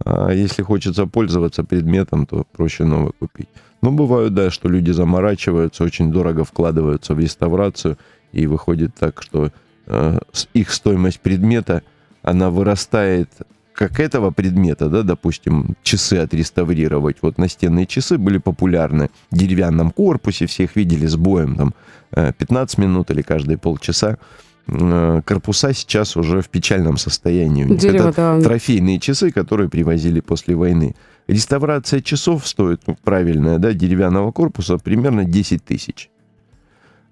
[0.04, 3.48] А если хочется пользоваться предметом, то проще новый купить.
[3.80, 7.96] Но бывает, да, что люди заморачиваются, очень дорого вкладываются в реставрацию,
[8.32, 9.50] и выходит так, что
[9.86, 10.18] э,
[10.52, 11.82] их стоимость предмета,
[12.22, 13.30] она вырастает
[13.78, 17.18] как этого предмета, да, допустим, часы отреставрировать.
[17.22, 21.74] Вот настенные часы были популярны в деревянном корпусе, все их видели с боем там
[22.10, 24.18] э, 15 минут или каждые полчаса.
[24.66, 27.72] Э, Корпуса сейчас уже в печальном состоянии.
[27.72, 28.40] Дерево, Это да.
[28.40, 30.96] трофейные часы, которые привозили после войны.
[31.28, 36.10] Реставрация часов стоит, ну, правильная, да, деревянного корпуса примерно 10 тысяч.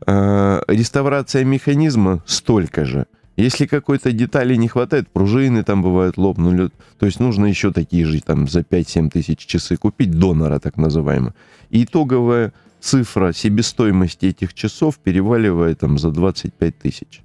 [0.05, 3.07] А, реставрация механизма столько же.
[3.37, 8.21] Если какой-то детали не хватает, пружины там бывают лопнули, то есть нужно еще такие же
[8.23, 11.35] там за 5-7 тысяч часы купить, донора так называемого.
[11.71, 17.23] Итоговая цифра себестоимости этих часов переваливает там за 25 тысяч.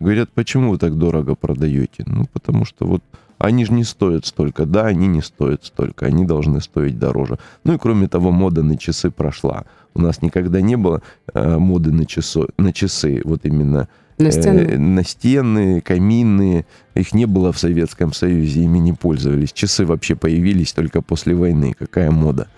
[0.00, 2.02] Говорят, почему вы так дорого продаете?
[2.06, 3.04] Ну, потому что вот
[3.38, 4.66] они же не стоят столько.
[4.66, 6.06] Да, они не стоят столько.
[6.06, 7.38] Они должны стоить дороже.
[7.62, 9.64] Ну и кроме того, мода на часы прошла.
[9.94, 11.02] У нас никогда не было
[11.34, 13.20] э, моды на, часо, на часы.
[13.24, 14.60] Вот именно На стену.
[14.60, 16.64] э, настенные, каминные.
[16.94, 19.52] Их не было в Советском Союзе, ими не пользовались.
[19.52, 21.74] Часы вообще появились только после войны.
[21.78, 22.48] Какая мода?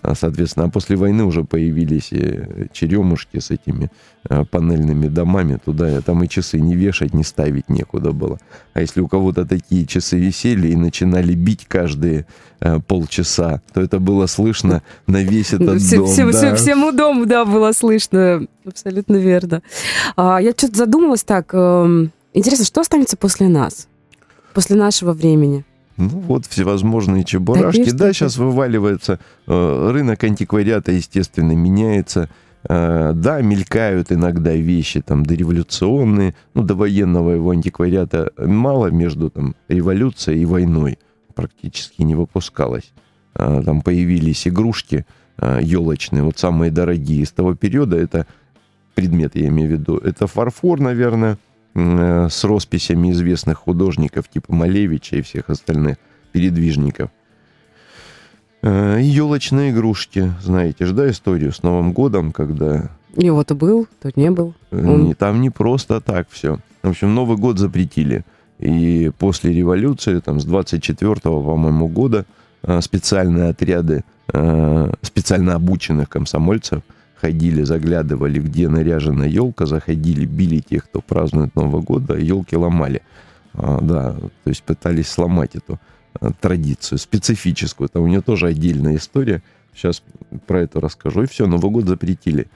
[0.00, 3.90] А, Соответственно, а после войны уже появились э, черемушки с этими
[4.28, 5.58] э, панельными домами.
[5.62, 8.38] Туда там и часы не вешать, не ставить некуда было.
[8.72, 12.26] А если у кого-то такие часы висели и начинали бить каждые
[12.60, 16.06] э, полчаса, то это было слышно на весь этот Все- дом.
[16.06, 16.32] все- да.
[16.32, 18.46] все- всему дому, да, было слышно.
[18.64, 19.62] Абсолютно верно.
[20.16, 21.52] А, я что-то задумалась так.
[21.52, 23.88] эм, интересно, что останется после нас?
[24.54, 25.64] После нашего времени?
[26.02, 27.90] Ну вот всевозможные чебурашки.
[27.90, 29.20] Да, сейчас вываливается.
[29.46, 32.28] э, рынок антиквариата, естественно, меняется.
[32.68, 36.34] Э, да, мелькают иногда вещи там дореволюционные.
[36.54, 40.98] Ну, до военного его антиквариата мало между там революцией и войной.
[41.34, 42.92] Практически не выпускалось.
[43.34, 45.06] А, там появились игрушки
[45.62, 47.96] елочные, вот самые дорогие из того периода.
[47.96, 48.26] Это
[48.94, 49.96] предмет, я имею в виду.
[49.96, 51.36] Это фарфор, наверное, э,
[51.74, 55.96] с росписями известных художников типа Малевича и всех остальных
[56.32, 57.10] передвижников.
[58.62, 63.86] Э, И елочные игрушки, знаете же, да, историю с Новым годом, когда Его то был,
[64.00, 64.54] то не был.
[64.70, 66.58] э, Он- там не просто так все.
[66.82, 68.24] В общем, Новый год запретили.
[68.58, 72.24] И после революции, там, с 24 по-моему, года
[72.62, 76.82] э, специальные отряды э, специально обученных комсомольцев
[77.22, 83.02] ходили, заглядывали, где наряжена елка, заходили, били тех, кто празднует Новый год, да, елки ломали.
[83.54, 85.78] А, да, то есть пытались сломать эту
[86.20, 87.88] э, традицию специфическую.
[87.88, 89.40] Там у нее тоже отдельная история.
[89.72, 90.02] Сейчас
[90.48, 91.22] про это расскажу.
[91.22, 92.48] И все, Новый год запретили.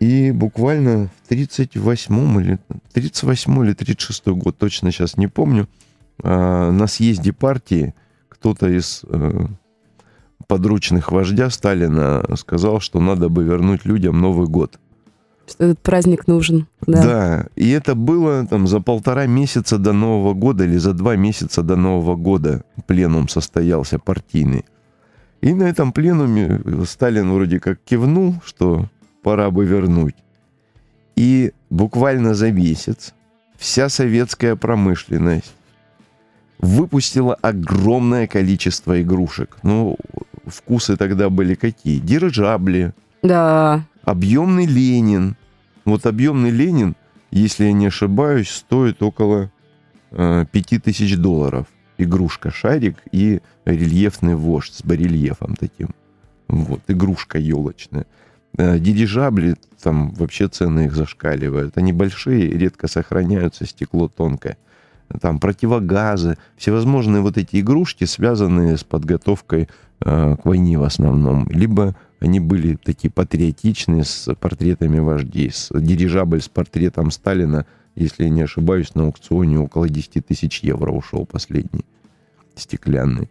[0.00, 2.58] И буквально в 38 или
[2.92, 5.66] 38 или 36 год, точно сейчас не помню,
[6.22, 7.94] а, на съезде партии
[8.28, 9.46] кто-то из э,
[10.46, 14.78] подручных вождя Сталина сказал, что надо бы вернуть людям Новый год.
[15.48, 16.66] Что этот праздник нужен.
[16.86, 17.02] Да.
[17.02, 21.62] Да, и это было там за полтора месяца до Нового года или за два месяца
[21.62, 24.64] до Нового года пленум состоялся партийный.
[25.40, 28.88] И на этом пленуме Сталин вроде как кивнул, что
[29.22, 30.14] пора бы вернуть.
[31.16, 33.12] И буквально за месяц
[33.56, 35.52] вся советская промышленность
[36.58, 39.58] выпустила огромное количество игрушек.
[39.62, 39.96] Ну,
[40.46, 41.98] вкусы тогда были какие?
[41.98, 43.84] Дирижабли, Да.
[44.04, 45.36] объемный Ленин.
[45.84, 46.94] Вот объемный Ленин,
[47.30, 49.50] если я не ошибаюсь, стоит около
[50.10, 51.66] э, 5000 долларов.
[51.98, 55.90] Игрушка, шарик и рельефный вождь с барельефом таким.
[56.48, 58.06] Вот, игрушка елочная.
[58.58, 61.78] Э, Дирижабли, там вообще цены их зашкаливают.
[61.78, 64.56] Они большие, редко сохраняются, стекло тонкое.
[65.20, 69.68] Там противогазы, всевозможные вот эти игрушки, связанные с подготовкой
[70.00, 71.48] э, к войне в основном.
[71.50, 75.50] Либо они были такие патриотичные, с портретами вождей.
[75.50, 80.92] С дирижабль с портретом Сталина, если я не ошибаюсь, на аукционе около 10 тысяч евро
[80.92, 81.84] ушел последний.
[82.54, 83.28] Стеклянный.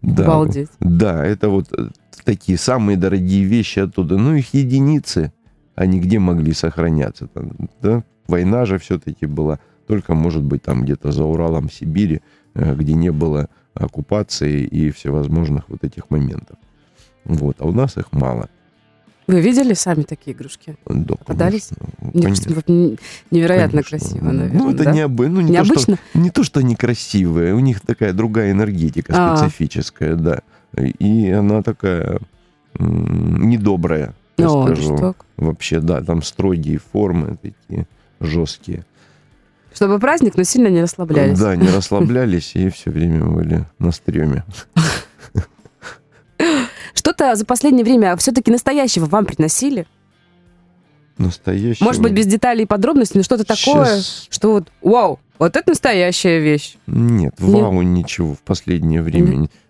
[0.00, 0.68] Да, Обалдеть.
[0.80, 1.90] да, это вот э,
[2.24, 4.16] такие самые дорогие вещи оттуда.
[4.16, 5.32] Ну, их единицы,
[5.74, 7.28] они где могли сохраняться?
[7.28, 8.02] Там, да?
[8.26, 9.60] Война же все-таки была.
[9.86, 12.20] Только, может быть, там где-то за Уралом, Сибири,
[12.54, 16.56] э, где не было оккупации и всевозможных вот этих моментов.
[17.24, 18.48] Вот, а у нас их мало.
[19.28, 20.76] Вы видели сами такие игрушки?
[20.84, 21.68] Да, Попадались?
[21.68, 22.10] конечно.
[22.12, 22.98] Мне кажется, вот н-
[23.30, 23.98] невероятно Конечно.
[23.98, 24.58] красиво, наверное.
[24.58, 24.92] Ну, это да?
[24.92, 25.96] необы- ну, не, То, Необычно?
[25.96, 29.36] что, не то, что они красивые, у них такая другая энергетика А.
[29.36, 30.40] специфическая, да.
[30.98, 32.18] И она такая
[32.78, 34.96] недобрая, я О, скажу.
[34.96, 35.14] что?
[35.36, 37.86] Вообще, да, там строгие формы такие
[38.20, 38.84] жесткие.
[39.74, 41.38] Чтобы праздник, но сильно не расслаблялись.
[41.38, 44.44] Да, не расслаблялись и все время были на стреме.
[46.94, 49.86] Что-то за последнее время все-таки настоящего вам приносили?
[51.18, 51.82] Настоящий.
[51.84, 56.40] Может быть, без деталей и подробностей, но что-то такое, что вот, вау, вот это настоящая
[56.40, 56.76] вещь.
[56.86, 57.62] Нет, Нет?
[57.62, 59.34] ВАУ ничего в последнее время.
[59.36, 59.61] не- В, пос- в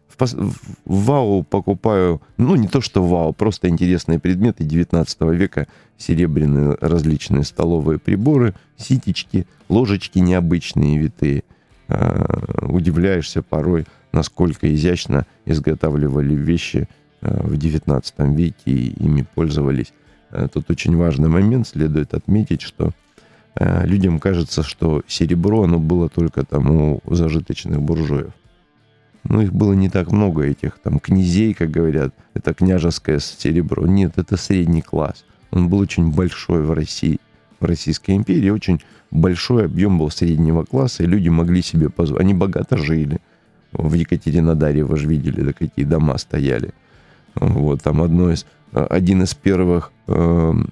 [0.85, 5.67] ВАУ покупаю, ну, не то что ВАУ, просто интересные предметы 19 века,
[5.99, 11.45] серебряные различные столовые приборы, ситечки, ложечки необычные, витые.
[11.89, 16.89] А, удивляешься порой, насколько изящно изготавливали вещи
[17.21, 19.93] а, в 19 веке и ими пользовались.
[20.31, 22.93] А, Тут очень важный момент, следует отметить, что
[23.55, 28.33] а, людям кажется, что серебро, оно было только там у зажиточных буржуев.
[29.25, 33.87] Ну, их было не так много, этих там князей, как говорят, это княжеское серебро.
[33.87, 35.25] Нет, это средний класс.
[35.51, 37.21] Он был очень большой в России,
[37.61, 38.81] в Российской империи, очень
[39.11, 42.25] большой объем был среднего класса, и люди могли себе позволить.
[42.25, 43.21] Они богато жили.
[43.73, 46.73] В Екатеринодаре вы же видели, да какие дома стояли.
[47.35, 50.69] Вот, там одно из, э, один из первых эм,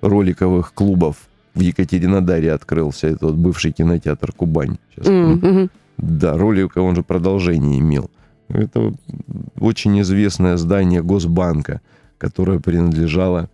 [0.00, 3.08] роликовых клубов в Екатеринодаре открылся.
[3.08, 4.78] Это вот бывший кинотеатр «Кубань».
[4.90, 5.70] Сейчас мгм.
[5.98, 8.10] Да, ролик, он же продолжение имел.
[8.48, 8.92] Это
[9.58, 11.80] очень известное здание Госбанка,
[12.18, 13.48] которое принадлежало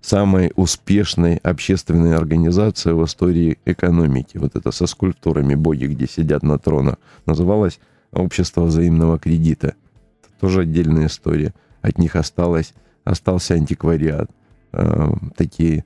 [0.00, 4.38] самой успешной общественной организации в истории экономики.
[4.38, 6.96] Вот это со скульптурами боги, где сидят на тронах.
[7.26, 7.80] Называлось
[8.12, 9.74] Общество взаимного кредита.
[10.22, 11.54] Это тоже отдельная история.
[11.80, 14.30] От них осталось, остался антиквариат.
[14.72, 15.84] Э, такие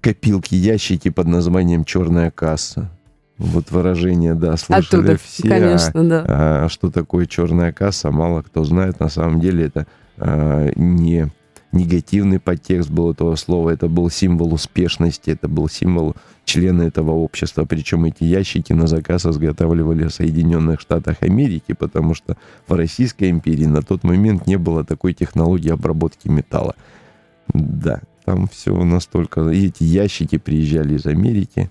[0.00, 2.90] копилки, ящики под названием «Черная касса».
[3.38, 5.48] Вот выражение, да, слышали Оттуда, все.
[5.48, 6.24] конечно, да.
[6.28, 9.00] А, что такое черная касса, мало кто знает.
[9.00, 9.86] На самом деле это
[10.18, 11.30] а, не
[11.72, 16.14] негативный подтекст был этого слова, это был символ успешности, это был символ
[16.44, 17.64] члена этого общества.
[17.64, 22.36] Причем эти ящики на заказ изготавливали в Соединенных Штатах Америки, потому что
[22.68, 26.74] в Российской империи на тот момент не было такой технологии обработки металла.
[27.52, 29.48] Да, там все настолько...
[29.48, 31.70] И эти ящики приезжали из Америки.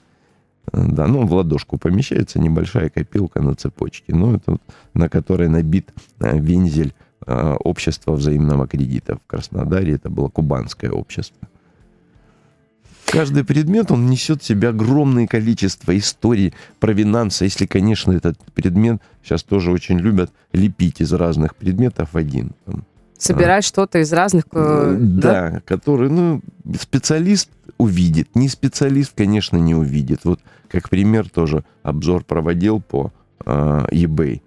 [0.72, 4.58] Да, ну, в ладошку помещается небольшая копилка на цепочке, ну, это
[4.94, 6.94] на которой набит э, вензель
[7.26, 9.96] э, общества взаимного кредита в Краснодаре.
[9.96, 11.48] Это было кубанское общество.
[13.12, 17.44] Каждый предмет, он несет в себе огромное количество историй, провинанса.
[17.44, 22.52] Если, конечно, этот предмет сейчас тоже очень любят лепить из разных предметов один.
[22.64, 22.86] Там,
[23.22, 24.46] Собирать что-то из разных...
[24.52, 26.42] э, да, который, ну,
[26.80, 28.36] специалист увидит.
[28.36, 30.22] Не специалист, конечно, не увидит.
[30.24, 33.12] Вот как пример тоже обзор проводил по
[33.46, 34.42] э, eBay.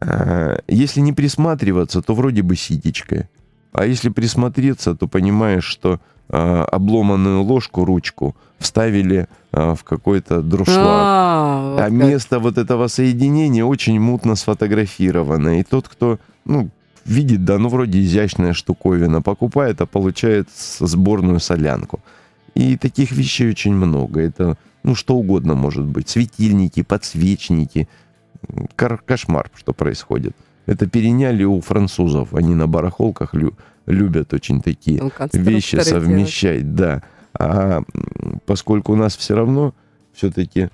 [0.00, 3.28] Э, если не присматриваться, то вроде бы ситечка.
[3.72, 10.78] А если присмотреться, то понимаешь, что э, обломанную ложку, ручку вставили э, в какой-то друшлаг.
[10.78, 15.60] А, вот А место вот этого соединения очень мутно сфотографировано.
[15.60, 16.70] И тот, кто, ну,
[17.04, 22.00] видит, да, ну, вроде изящная штуковина, покупает, а получает сборную солянку.
[22.54, 24.20] И таких вещей очень много.
[24.20, 26.08] Это, ну, что угодно может быть.
[26.08, 27.88] Светильники, подсвечники.
[28.76, 30.36] Кар- кошмар, что происходит.
[30.66, 32.34] Это переняли у французов.
[32.34, 37.02] Они на барахолках лю- любят очень такие конструкторы вещи совмещать, да.
[37.38, 37.82] А
[38.46, 39.74] поскольку у нас все равно
[40.12, 40.68] все-таки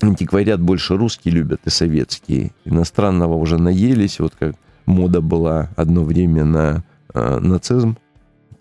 [0.00, 2.52] антиквариат больше русские любят и советские.
[2.64, 4.54] Иностранного уже наелись, вот как
[4.86, 7.96] мода была одно время на э, нацизм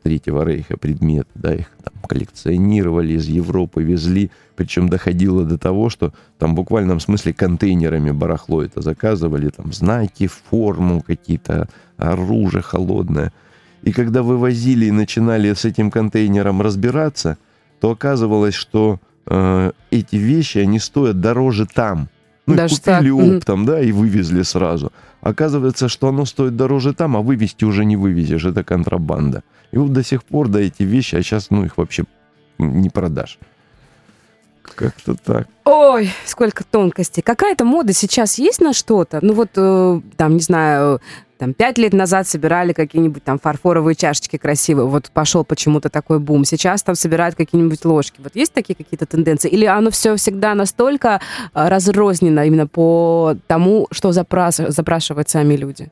[0.06, 6.14] Третьего Рейха предмет, да, их там коллекционировали, из Европы везли, причем доходило до того, что
[6.38, 13.34] там в буквальном смысле контейнерами барахло это заказывали, там знаки, форму какие-то, оружие холодное.
[13.82, 17.40] И когда вывозили и начинали с этим контейнером разбираться,
[17.80, 22.10] то оказывалось, что э, эти вещи, они стоят дороже там.
[22.46, 24.92] Ну, Даже купили так, оптом, да, и вывезли сразу.
[25.26, 29.42] Оказывается, что оно стоит дороже там, а вывезти уже не вывезешь, это контрабанда.
[29.72, 32.04] И вот до сих пор, да, эти вещи, а сейчас, ну, их вообще
[32.60, 33.40] не продашь.
[34.76, 35.48] Как-то так.
[35.66, 37.24] Ой, сколько тонкостей.
[37.24, 39.20] Какая-то мода сейчас есть на что-то?
[39.22, 41.02] Ну вот, э, там, не знаю,
[41.38, 46.46] там пять лет назад собирали какие-нибудь там фарфоровые чашечки красивые, вот пошел почему-то такой бум.
[46.46, 48.22] Сейчас там собирают какие-нибудь ложки.
[48.24, 49.50] Вот есть такие какие-то тенденции?
[49.50, 51.20] Или оно все всегда настолько
[51.54, 55.92] э, разрознено именно по тому, что запрас- запрашивают сами люди?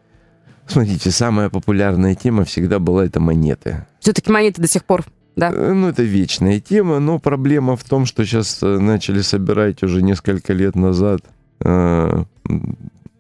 [0.66, 3.86] Смотрите, самая популярная тема всегда была это монеты.
[4.00, 5.04] Все-таки монеты до сих пор
[5.36, 5.52] да.
[5.52, 10.02] Э, ну, это вечная тема, но проблема в том, что сейчас э, начали собирать уже
[10.02, 11.22] несколько лет назад
[11.60, 12.24] э,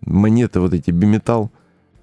[0.01, 1.51] монеты, вот эти биметалл,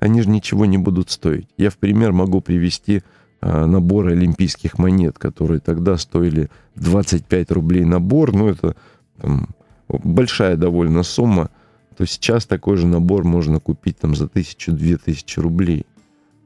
[0.00, 1.48] они же ничего не будут стоить.
[1.56, 3.02] Я в пример могу привести
[3.40, 8.74] э, наборы олимпийских монет, которые тогда стоили 25 рублей набор, ну, это
[9.20, 9.48] там,
[9.88, 11.50] большая довольно сумма,
[11.96, 15.84] то сейчас такой же набор можно купить там за тысячу-две тысячи рублей.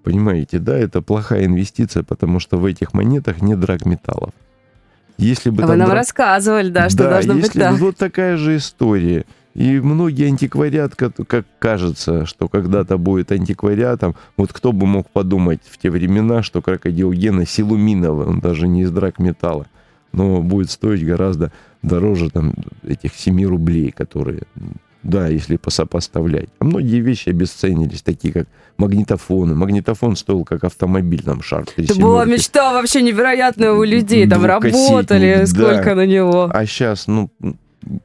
[0.04, 4.34] Понимаете, да, это плохая инвестиция, потому что в этих монетах нет драгметаллов.
[5.16, 6.00] Если бы а вы нам драг...
[6.00, 7.78] рассказывали, да, что да, должно если быть так.
[7.78, 9.24] Вот такая же история.
[9.54, 15.60] И многие антиквариат, как, как кажется, что когда-то будет антиквариатом, вот кто бы мог подумать
[15.70, 19.66] в те времена, что крокодил Гена силуминовый, он даже не из драгметалла,
[20.12, 21.50] но будет стоить гораздо
[21.82, 22.52] дороже там
[22.82, 24.42] этих 7 рублей, которые
[25.04, 26.48] да, если посопоставлять.
[26.58, 28.48] А многие вещи обесценились, такие как
[28.78, 29.54] магнитофоны.
[29.54, 31.66] Магнитофон стоил как автомобиль, там, шар.
[31.76, 34.26] Это была мечта вообще невероятная у людей.
[34.28, 35.94] Там работали, сколько да.
[35.94, 36.50] на него.
[36.52, 37.30] А сейчас, ну,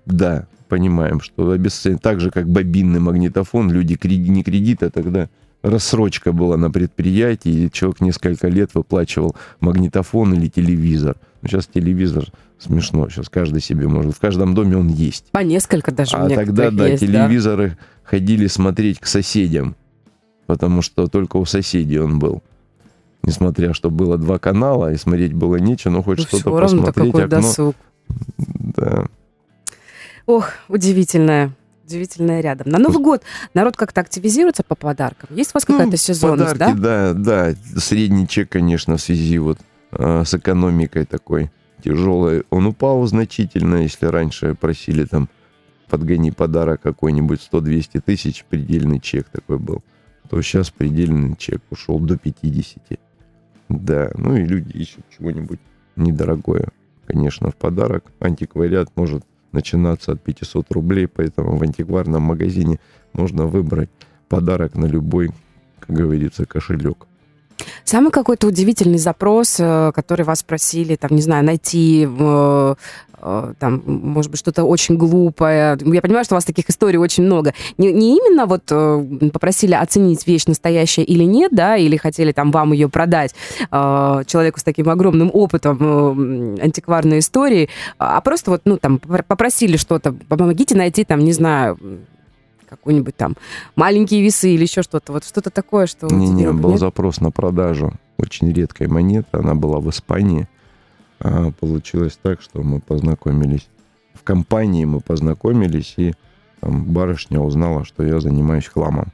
[0.05, 1.99] да, понимаем, что обесценили.
[1.99, 5.29] Так же, как бобинный магнитофон, люди креди, не кредит, а тогда
[5.63, 11.15] рассрочка была на предприятии, и человек несколько лет выплачивал магнитофон или телевизор.
[11.43, 12.25] Сейчас телевизор
[12.59, 13.09] смешно.
[13.09, 14.15] Сейчас каждый себе может.
[14.15, 15.25] В каждом доме он есть.
[15.31, 16.15] По несколько даже.
[16.15, 17.77] А тогда, да, есть, телевизоры да?
[18.03, 19.75] ходили смотреть к соседям,
[20.45, 22.43] потому что только у соседей он был.
[23.23, 27.11] Несмотря, что было два канала, и смотреть было нечего, но хоть ну, что-то посмотреть.
[27.11, 27.41] Какой окно.
[27.41, 27.75] досуг.
[28.37, 29.05] Да.
[30.25, 31.53] Ох, удивительное
[31.85, 32.69] удивительное рядом.
[32.69, 33.23] На Новый год
[33.55, 35.35] народ как-то активизируется по подаркам?
[35.35, 37.13] Есть у вас какая-то ну, сезонность, подарки, да?
[37.13, 37.79] Да, да.
[37.79, 39.57] Средний чек, конечно, в связи вот
[39.93, 41.49] э, с экономикой такой
[41.81, 45.29] тяжелый, он упал значительно, если раньше просили там
[45.89, 49.83] подгони подарок какой-нибудь 100-200 тысяч, предельный чек такой был,
[50.29, 52.99] то сейчас предельный чек ушел до 50.
[53.69, 55.59] Да, ну и люди ищут чего-нибудь
[55.95, 56.69] недорогое,
[57.05, 58.05] конечно, в подарок.
[58.19, 62.79] Антиквариат может начинаться от 500 рублей, поэтому в антикварном магазине
[63.13, 63.89] можно выбрать
[64.27, 65.31] подарок на любой,
[65.79, 67.07] как говорится, кошелек.
[67.83, 72.75] Самый какой-то удивительный запрос, э, который вас просили, там, не знаю, найти, э,
[73.21, 75.77] э, там, может быть, что-то очень глупое.
[75.83, 77.53] Я понимаю, что у вас таких историй очень много.
[77.77, 78.63] Не, не именно вот
[79.31, 83.33] попросили оценить вещь настоящая или нет, да, или хотели там вам ее продать
[83.71, 90.75] человеку с таким огромным опытом антикварной истории, а просто вот, ну, там, попросили что-то, помогите
[90.75, 91.77] найти, там, не знаю,
[92.69, 93.35] какой-нибудь там
[93.75, 95.11] маленькие весы или еще что-то.
[95.11, 96.07] Вот что-то такое, что...
[96.07, 96.79] Не-не, был нет?
[96.79, 99.27] запрос на продажу очень редкой монеты.
[99.31, 100.47] Она была в Испании.
[101.19, 103.67] А получилось так, что мы познакомились
[104.13, 106.13] в компании, мы познакомились, и
[106.61, 109.11] там барышня узнала, что я занимаюсь хламом.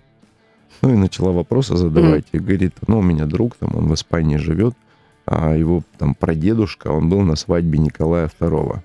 [0.82, 2.26] Ну и начала вопросы задавать.
[2.26, 2.30] Mm.
[2.34, 4.76] И говорит, ну, у меня друг там, он в Испании живет,
[5.26, 8.80] а его там прадедушка, он был на свадьбе Николая II.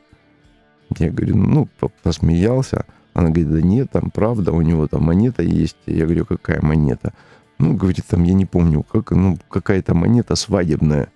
[0.99, 1.69] Я говорю, ну,
[2.03, 2.85] посмеялся.
[3.13, 5.77] Она говорит, да нет, там правда, у него там монета есть.
[5.87, 7.13] Я говорю, какая монета?
[7.59, 11.09] Ну, говорит, там, я не помню, как, ну, какая-то монета свадебная.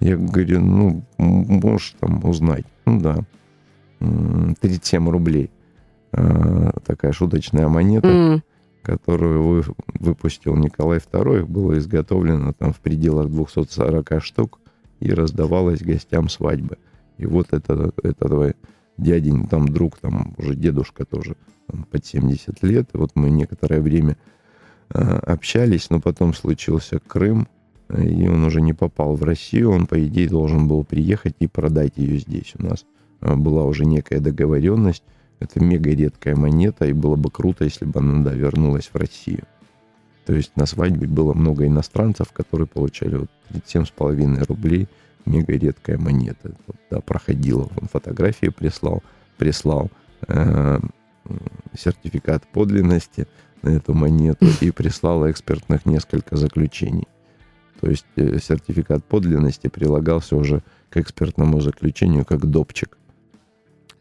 [0.00, 2.64] Я говорю, ну, можешь там узнать.
[2.86, 3.18] Ну, да.
[4.00, 5.50] 37 рублей.
[6.12, 8.42] А, такая шуточная монета, mm.
[8.82, 9.64] которую вы,
[9.94, 11.44] выпустил Николай II.
[11.44, 14.60] Было изготовлено там в пределах 240 штук
[15.00, 16.78] и раздавалось гостям свадьбы.
[17.18, 18.54] И вот это, это
[18.96, 21.36] дядень, там друг, там уже дедушка тоже
[21.66, 22.88] там, под 70 лет.
[22.92, 24.16] И вот мы некоторое время
[24.90, 27.48] э, общались, но потом случился Крым,
[27.96, 29.72] и он уже не попал в Россию.
[29.72, 32.54] Он, по идее, должен был приехать и продать ее здесь.
[32.58, 32.84] У нас
[33.20, 35.02] э, была уже некая договоренность.
[35.40, 39.44] Это мега редкая монета, и было бы круто, если бы она да, вернулась в Россию.
[40.24, 44.88] То есть на свадьбе было много иностранцев, которые получали вот 37,5 рублей–
[45.26, 46.52] мега редкая монета.
[46.66, 49.02] Вот, да, проходила, он фотографии прислал,
[49.36, 49.90] прислал
[50.28, 50.78] э,
[51.76, 53.26] сертификат подлинности
[53.62, 57.08] на эту монету и прислал экспертных несколько заключений.
[57.80, 62.96] То есть э, сертификат подлинности прилагался уже к экспертному заключению как допчик.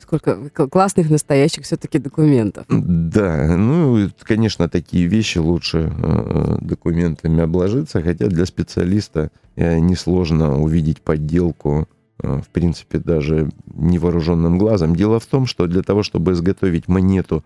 [0.04, 2.66] Сколько классных настоящих все-таки документов.
[2.68, 11.01] Да, ну, конечно, такие вещи лучше э, документами обложиться, хотя для специалиста э, несложно увидеть
[11.01, 11.88] подделку
[12.22, 14.93] э, в принципе, даже невооруженным глазом.
[14.93, 17.45] Дело в том, что для того, чтобы изготовить монету,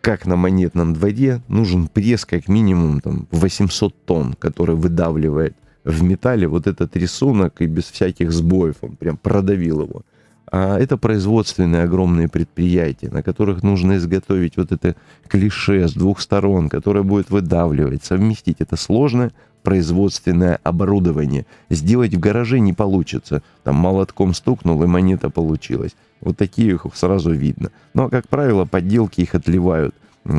[0.00, 6.46] как на монетном дворе, нужен пресс как минимум там, 800 тонн, который выдавливает в металле
[6.46, 10.02] вот этот рисунок и без всяких сбоев он прям продавил его.
[10.50, 14.96] А это производственные огромные предприятия, на которых нужно изготовить вот это
[15.28, 18.56] клише с двух сторон, которое будет выдавливать, совместить.
[18.60, 19.30] Это сложное
[19.62, 21.46] производственное оборудование.
[21.68, 23.42] Сделать в гараже не получится.
[23.62, 25.94] Там молотком стукнул, и монета получилась.
[26.20, 27.70] Вот такие их сразу видно.
[27.94, 29.94] Но, как правило, подделки их отливают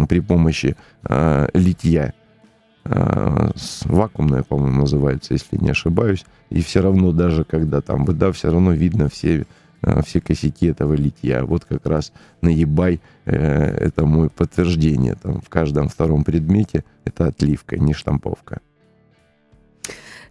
[0.10, 0.76] при помощи
[1.08, 2.14] э, литья.
[2.84, 3.52] Э,
[3.86, 6.26] вакуумная, по-моему, называется, если не ошибаюсь.
[6.50, 9.46] И все равно, даже когда там вода, все равно видно все
[10.04, 11.44] все косяки этого литья.
[11.44, 12.12] Вот как раз
[12.42, 15.16] на eBay э, это мое подтверждение.
[15.16, 18.62] Там в каждом втором предмете это отливка, не штамповка.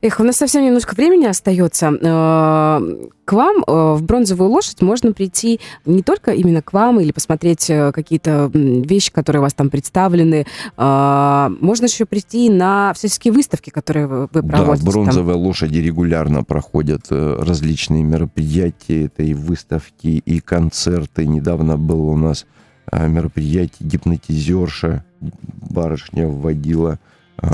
[0.02, 1.88] Эх, у нас совсем немножко времени остается.
[1.88, 7.12] Э, к вам э, в бронзовую лошадь можно прийти не только именно к вам или
[7.12, 10.46] посмотреть э, какие-то вещи, которые у вас там представлены.
[10.76, 14.86] Можно еще прийти на всяческие выставки, которые вы проводите.
[14.86, 15.42] Да, бронзовые там.
[15.42, 19.06] лошади регулярно проходят различные мероприятия.
[19.06, 21.26] Это и выставки, и концерты.
[21.26, 22.46] Недавно был у нас
[22.90, 25.04] мероприятие гипнотизерша.
[25.20, 26.98] Барышня вводила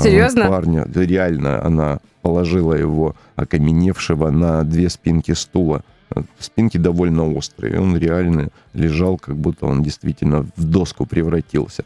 [0.01, 0.47] Серьезно?
[0.47, 0.87] парня.
[0.93, 5.81] Реально, она положила его окаменевшего на две спинки стула.
[6.39, 7.79] Спинки довольно острые.
[7.79, 11.85] Он реально лежал, как будто он действительно в доску превратился.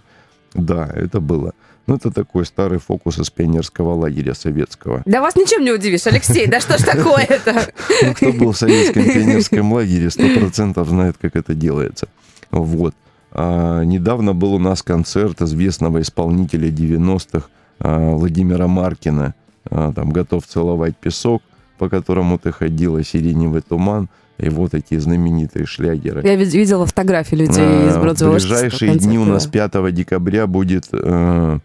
[0.55, 1.53] Да, это было.
[1.85, 5.03] Ну, это такой старый фокус из пионерского лагеря советского.
[5.05, 7.67] Да вас ничем не удивишь, Алексей, да что ж такое-то?
[8.01, 12.07] Ну, кто был в советском пионерском лагере, сто процентов знает, как это делается.
[12.49, 12.95] Вот.
[13.31, 17.45] А, недавно был у нас концерт известного исполнителя 90-х
[17.79, 19.35] а, Владимира Маркина.
[19.69, 21.41] А, там готов целовать песок,
[21.77, 26.21] по которому ты ходила, сиреневый туман, и вот эти знаменитые шлягеры.
[26.23, 30.87] Я видела фотографии людей а, из бронзового В ближайшие дни у нас 5 декабря будет
[30.91, 31.59] э,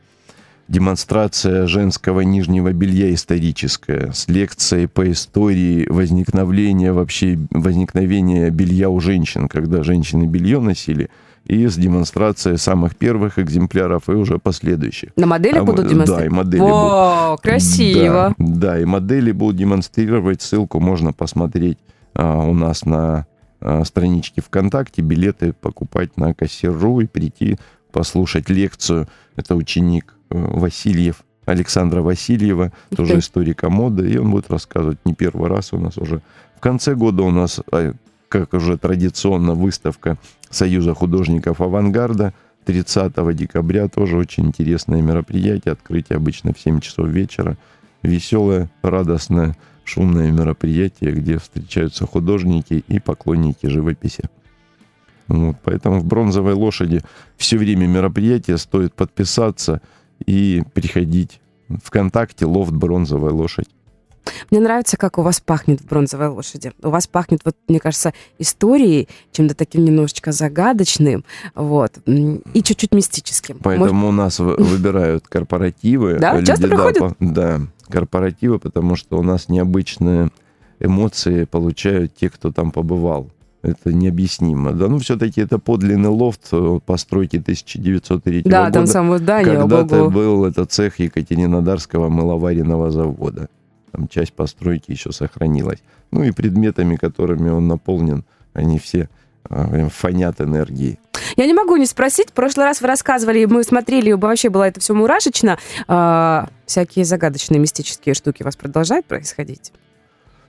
[0.69, 9.49] демонстрация женского нижнего белья историческая с лекцией по истории возникновения вообще возникновения белья у женщин,
[9.49, 11.09] когда женщины белье носили–
[11.47, 15.11] и с демонстрацией самых первых экземпляров и уже последующих.
[15.17, 16.21] На модели а, будут демонстрировать?
[16.21, 17.41] Да, и модели О, будут.
[17.43, 18.35] красиво.
[18.39, 20.43] Да, да, и модели будут демонстрировать.
[20.43, 21.79] Ссылку можно посмотреть
[22.15, 23.27] а, у нас на
[23.61, 25.03] а, страничке ВКонтакте.
[25.03, 27.59] Билеты покупать на кассиру и прийти
[27.93, 29.09] послушать лекцию.
[29.37, 35.49] Это ученик э, Васильев, Александра Васильева, тоже историка моды, и он будет рассказывать не первый
[35.49, 36.21] раз у нас уже.
[36.57, 37.95] В конце года у нас а,
[38.37, 40.19] как уже традиционно, выставка
[40.51, 42.35] Союза художников авангарда.
[42.67, 45.73] 30 декабря тоже очень интересное мероприятие.
[45.73, 47.57] Открытие обычно в 7 часов вечера.
[48.03, 54.25] Веселое, радостное, шумное мероприятие, где встречаются художники и поклонники живописи.
[55.29, 57.03] Вот, поэтому в «Бронзовой лошади»
[57.37, 59.81] все время мероприятия стоит подписаться
[60.25, 61.41] и приходить.
[61.69, 63.69] ВКонтакте лофт «Бронзовая лошадь».
[64.51, 66.73] Мне нравится, как у вас пахнет в «Бронзовой лошади».
[66.83, 71.25] У вас пахнет, вот, мне кажется, историей, чем-то таким немножечко загадочным,
[71.55, 73.59] вот, и чуть-чуть мистическим.
[73.63, 74.09] Поэтому Может...
[74.09, 76.19] у нас выбирают корпоративы.
[76.19, 77.15] Да, часто приходят?
[77.21, 80.31] Да, корпоративы, потому что у нас необычные
[80.81, 83.31] эмоции получают те, кто там побывал.
[83.63, 84.73] Это необъяснимо.
[84.73, 88.51] Да, ну, все-таки это подлинный лофт э, постройки 1903 да, года.
[88.51, 89.57] Да, там само здание.
[89.57, 93.49] Когда-то был это цех Екатеринодарского мыловаренного завода
[93.93, 95.83] там часть постройки еще сохранилась.
[96.11, 99.09] Ну и предметами, которыми он наполнен, они все
[99.49, 100.99] э, фонят энергией.
[101.37, 102.31] Я не могу не спросить.
[102.31, 105.59] В прошлый раз вы рассказывали, мы смотрели, вообще было это все мурашечно.
[105.89, 109.73] А, всякие загадочные мистические штуки у вас продолжают происходить?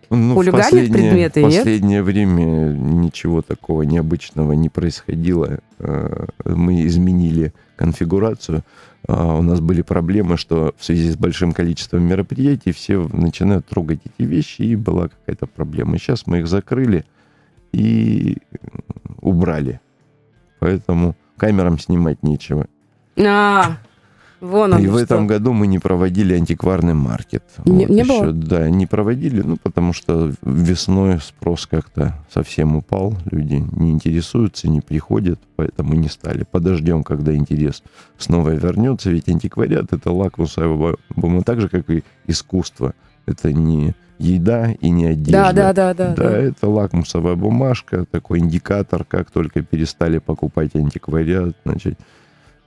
[0.10, 2.06] Ну, Хулиганят предметы, В последнее нет?
[2.06, 5.60] время ничего такого необычного не происходило.
[5.80, 8.64] Э, мы изменили конфигурацию.
[9.08, 14.02] А, у нас были проблемы, что в связи с большим количеством мероприятий все начинают трогать
[14.06, 15.98] эти вещи, и была какая-то проблема.
[15.98, 17.06] Сейчас мы их закрыли
[17.72, 18.38] и
[19.22, 19.80] убрали.
[20.60, 22.68] Поэтому камерам снимать нечего.
[23.18, 23.78] А,
[24.40, 27.44] Вон он, и в этом году мы не проводили антикварный маркет.
[27.66, 28.32] Не, вот не еще, было?
[28.34, 34.82] Да, не проводили, ну, потому что весной спрос как-то совсем упал, люди не интересуются, не
[34.82, 36.46] приходят, поэтому не стали.
[36.50, 37.82] Подождем, когда интерес
[38.18, 42.94] снова вернется, ведь антиквариат— это лакмусовая бумага, так же, как и искусство.
[43.26, 45.32] Это не еда и не одежда.
[45.32, 46.16] Да, да, да, да.
[46.16, 46.38] Да, да.
[46.38, 52.00] это лакмусовая бумажка, такой индикатор, как только перестали покупать антиквариат, значит,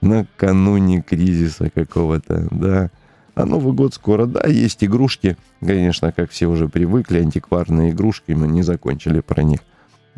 [0.01, 2.89] накануне кризиса какого-то, да,
[3.33, 8.47] А Новый год скоро, да, есть игрушки, конечно, как все уже привыкли, антикварные игрушки, мы
[8.47, 9.59] не закончили про них.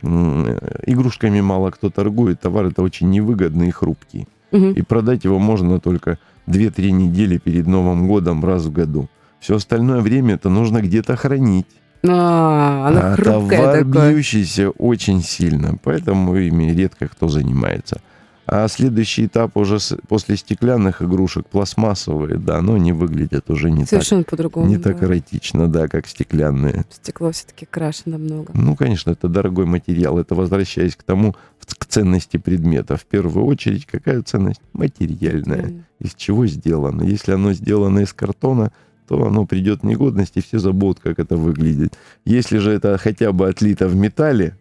[0.02, 4.28] Игрушками мало кто торгует, товар это очень невыгодный и хрупкий.
[4.52, 4.68] Угу.
[4.68, 6.18] И продать его можно только
[6.48, 9.10] 2-3 недели перед Новым годом раз в году.
[9.40, 11.68] Все остальное время это нужно где-то хранить.
[12.06, 14.12] А, она а товар такое.
[14.14, 18.02] бьющийся очень сильно, поэтому ими редко кто занимается.
[18.46, 23.86] А следующий этап уже с, после стеклянных игрушек, пластмассовые, да, но они выглядят уже не
[23.86, 24.68] Совершенно так, по-другому.
[24.68, 24.92] Не да.
[24.92, 26.84] так эротично, да, как стеклянные.
[26.90, 28.52] Стекло все-таки краше намного.
[28.54, 30.20] Ну, конечно, это дорогой материал.
[30.20, 31.36] Это возвращаясь к тому,
[31.66, 32.98] к ценности предмета.
[32.98, 34.62] В первую очередь, какая ценность?
[34.74, 35.68] Материальная.
[35.68, 35.82] Mm.
[36.00, 37.04] Из чего сделано.
[37.04, 38.74] Если оно сделано из картона,
[39.08, 41.98] то оно придет в негодность, и все забудут, как это выглядит.
[42.26, 44.58] Если же это хотя бы отлито в металле,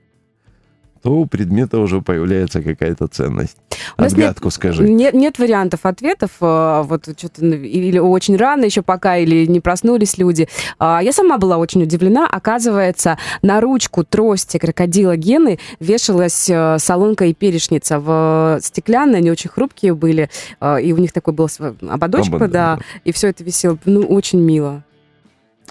[1.03, 3.57] то у предмета уже появляется какая-то ценность.
[3.99, 4.89] У Отгадку нет, скажи.
[4.89, 6.31] Нет, нет вариантов ответов.
[6.41, 10.49] Э, вот что-то или очень рано еще пока, или не проснулись люди.
[10.79, 12.29] А, я сама была очень удивлена.
[12.29, 19.51] Оказывается, на ручку трости крокодила Гены вешалась э, солонка и перешница в стеклянные, они очень
[19.51, 20.31] хрупкие были,
[20.61, 21.49] э, и у них такой был
[21.89, 23.79] ободочек, Обод, да, да, и все это висело.
[23.85, 24.85] Ну, очень мило.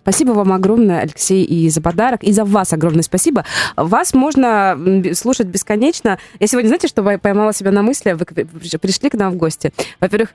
[0.01, 3.45] Спасибо вам огромное, Алексей, и за подарок, и за вас огромное спасибо.
[3.75, 4.77] Вас можно
[5.13, 6.17] слушать бесконечно.
[6.39, 8.13] Я сегодня, знаете, что поймала себя на мысли?
[8.13, 9.71] Вы пришли к нам в гости.
[9.99, 10.29] Во-первых,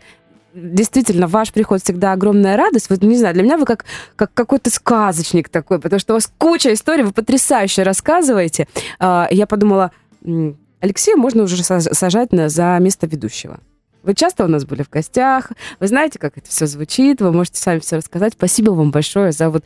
[0.54, 2.88] действительно, ваш приход всегда огромная радость.
[2.90, 3.84] Вот, не знаю, для меня вы как,
[4.16, 8.66] как какой-то сказочник такой, потому что у вас куча историй, вы потрясающе рассказываете.
[8.98, 9.90] А, я подумала,
[10.80, 13.60] Алексея можно уже сажать на, за место ведущего.
[14.06, 15.50] Вы часто у нас были в гостях,
[15.80, 18.34] вы знаете, как это все звучит, вы можете сами все рассказать.
[18.34, 19.64] Спасибо вам большое за вот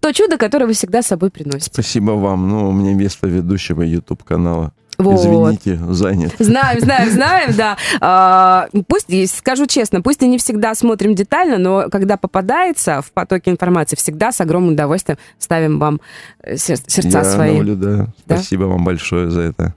[0.00, 1.70] то чудо, которое вы всегда с собой приносите.
[1.72, 2.48] Спасибо вам.
[2.48, 4.72] Ну, у меня место ведущего YouTube-канала.
[4.98, 5.18] Вот.
[5.18, 6.34] Извините, занят.
[6.38, 7.76] Знаем, знаем, знаем, да.
[8.00, 13.50] А, пусть, скажу честно, пусть и не всегда смотрим детально, но когда попадается в потоке
[13.50, 16.00] информации, всегда с огромным удовольствием ставим вам
[16.42, 17.56] э, сердца Я свои.
[17.56, 18.12] Наблюдаю.
[18.26, 18.36] Да?
[18.36, 19.74] Спасибо вам большое за это.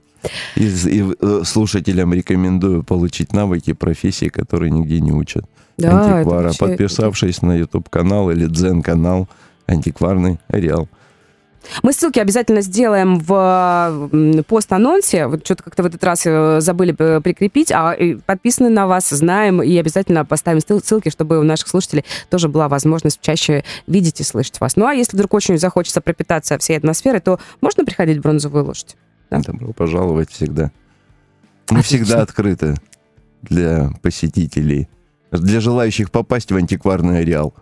[0.56, 5.44] И, и э, слушателям рекомендую получить навыки профессии, которые нигде не учат.
[5.76, 6.44] Да, Антиквара.
[6.44, 6.58] Вообще...
[6.58, 9.28] Подписавшись на YouTube-канал или Дзен-канал
[9.66, 10.88] Антикварный Реал.
[11.82, 15.26] Мы ссылки обязательно сделаем в пост-анонсе.
[15.26, 19.76] Вот что-то как-то в этот раз э, забыли прикрепить, а подписаны на вас, знаем, и
[19.76, 24.76] обязательно поставим ссылки, чтобы у наших слушателей тоже была возможность чаще видеть и слышать вас.
[24.76, 28.96] Ну а если вдруг очень захочется пропитаться всей атмосферой, то можно приходить в бронзовую лошадь.
[29.30, 29.38] Да.
[29.40, 30.70] Добро пожаловать всегда.
[31.70, 32.74] Мы всегда открыты
[33.42, 34.88] для посетителей,
[35.30, 37.54] для желающих попасть в антикварный ареал.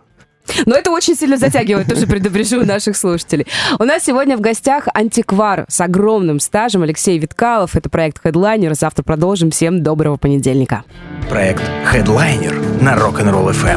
[0.65, 3.47] Но это очень сильно затягивает, тоже предупрежу наших слушателей.
[3.79, 7.75] У нас сегодня в гостях антиквар с огромным стажем Алексей Виткалов.
[7.75, 8.73] Это проект Headliner.
[8.73, 9.51] Завтра продолжим.
[9.51, 10.83] Всем доброго понедельника.
[11.29, 11.63] Проект
[11.93, 13.75] Headliner на Rock'n'Roll FM.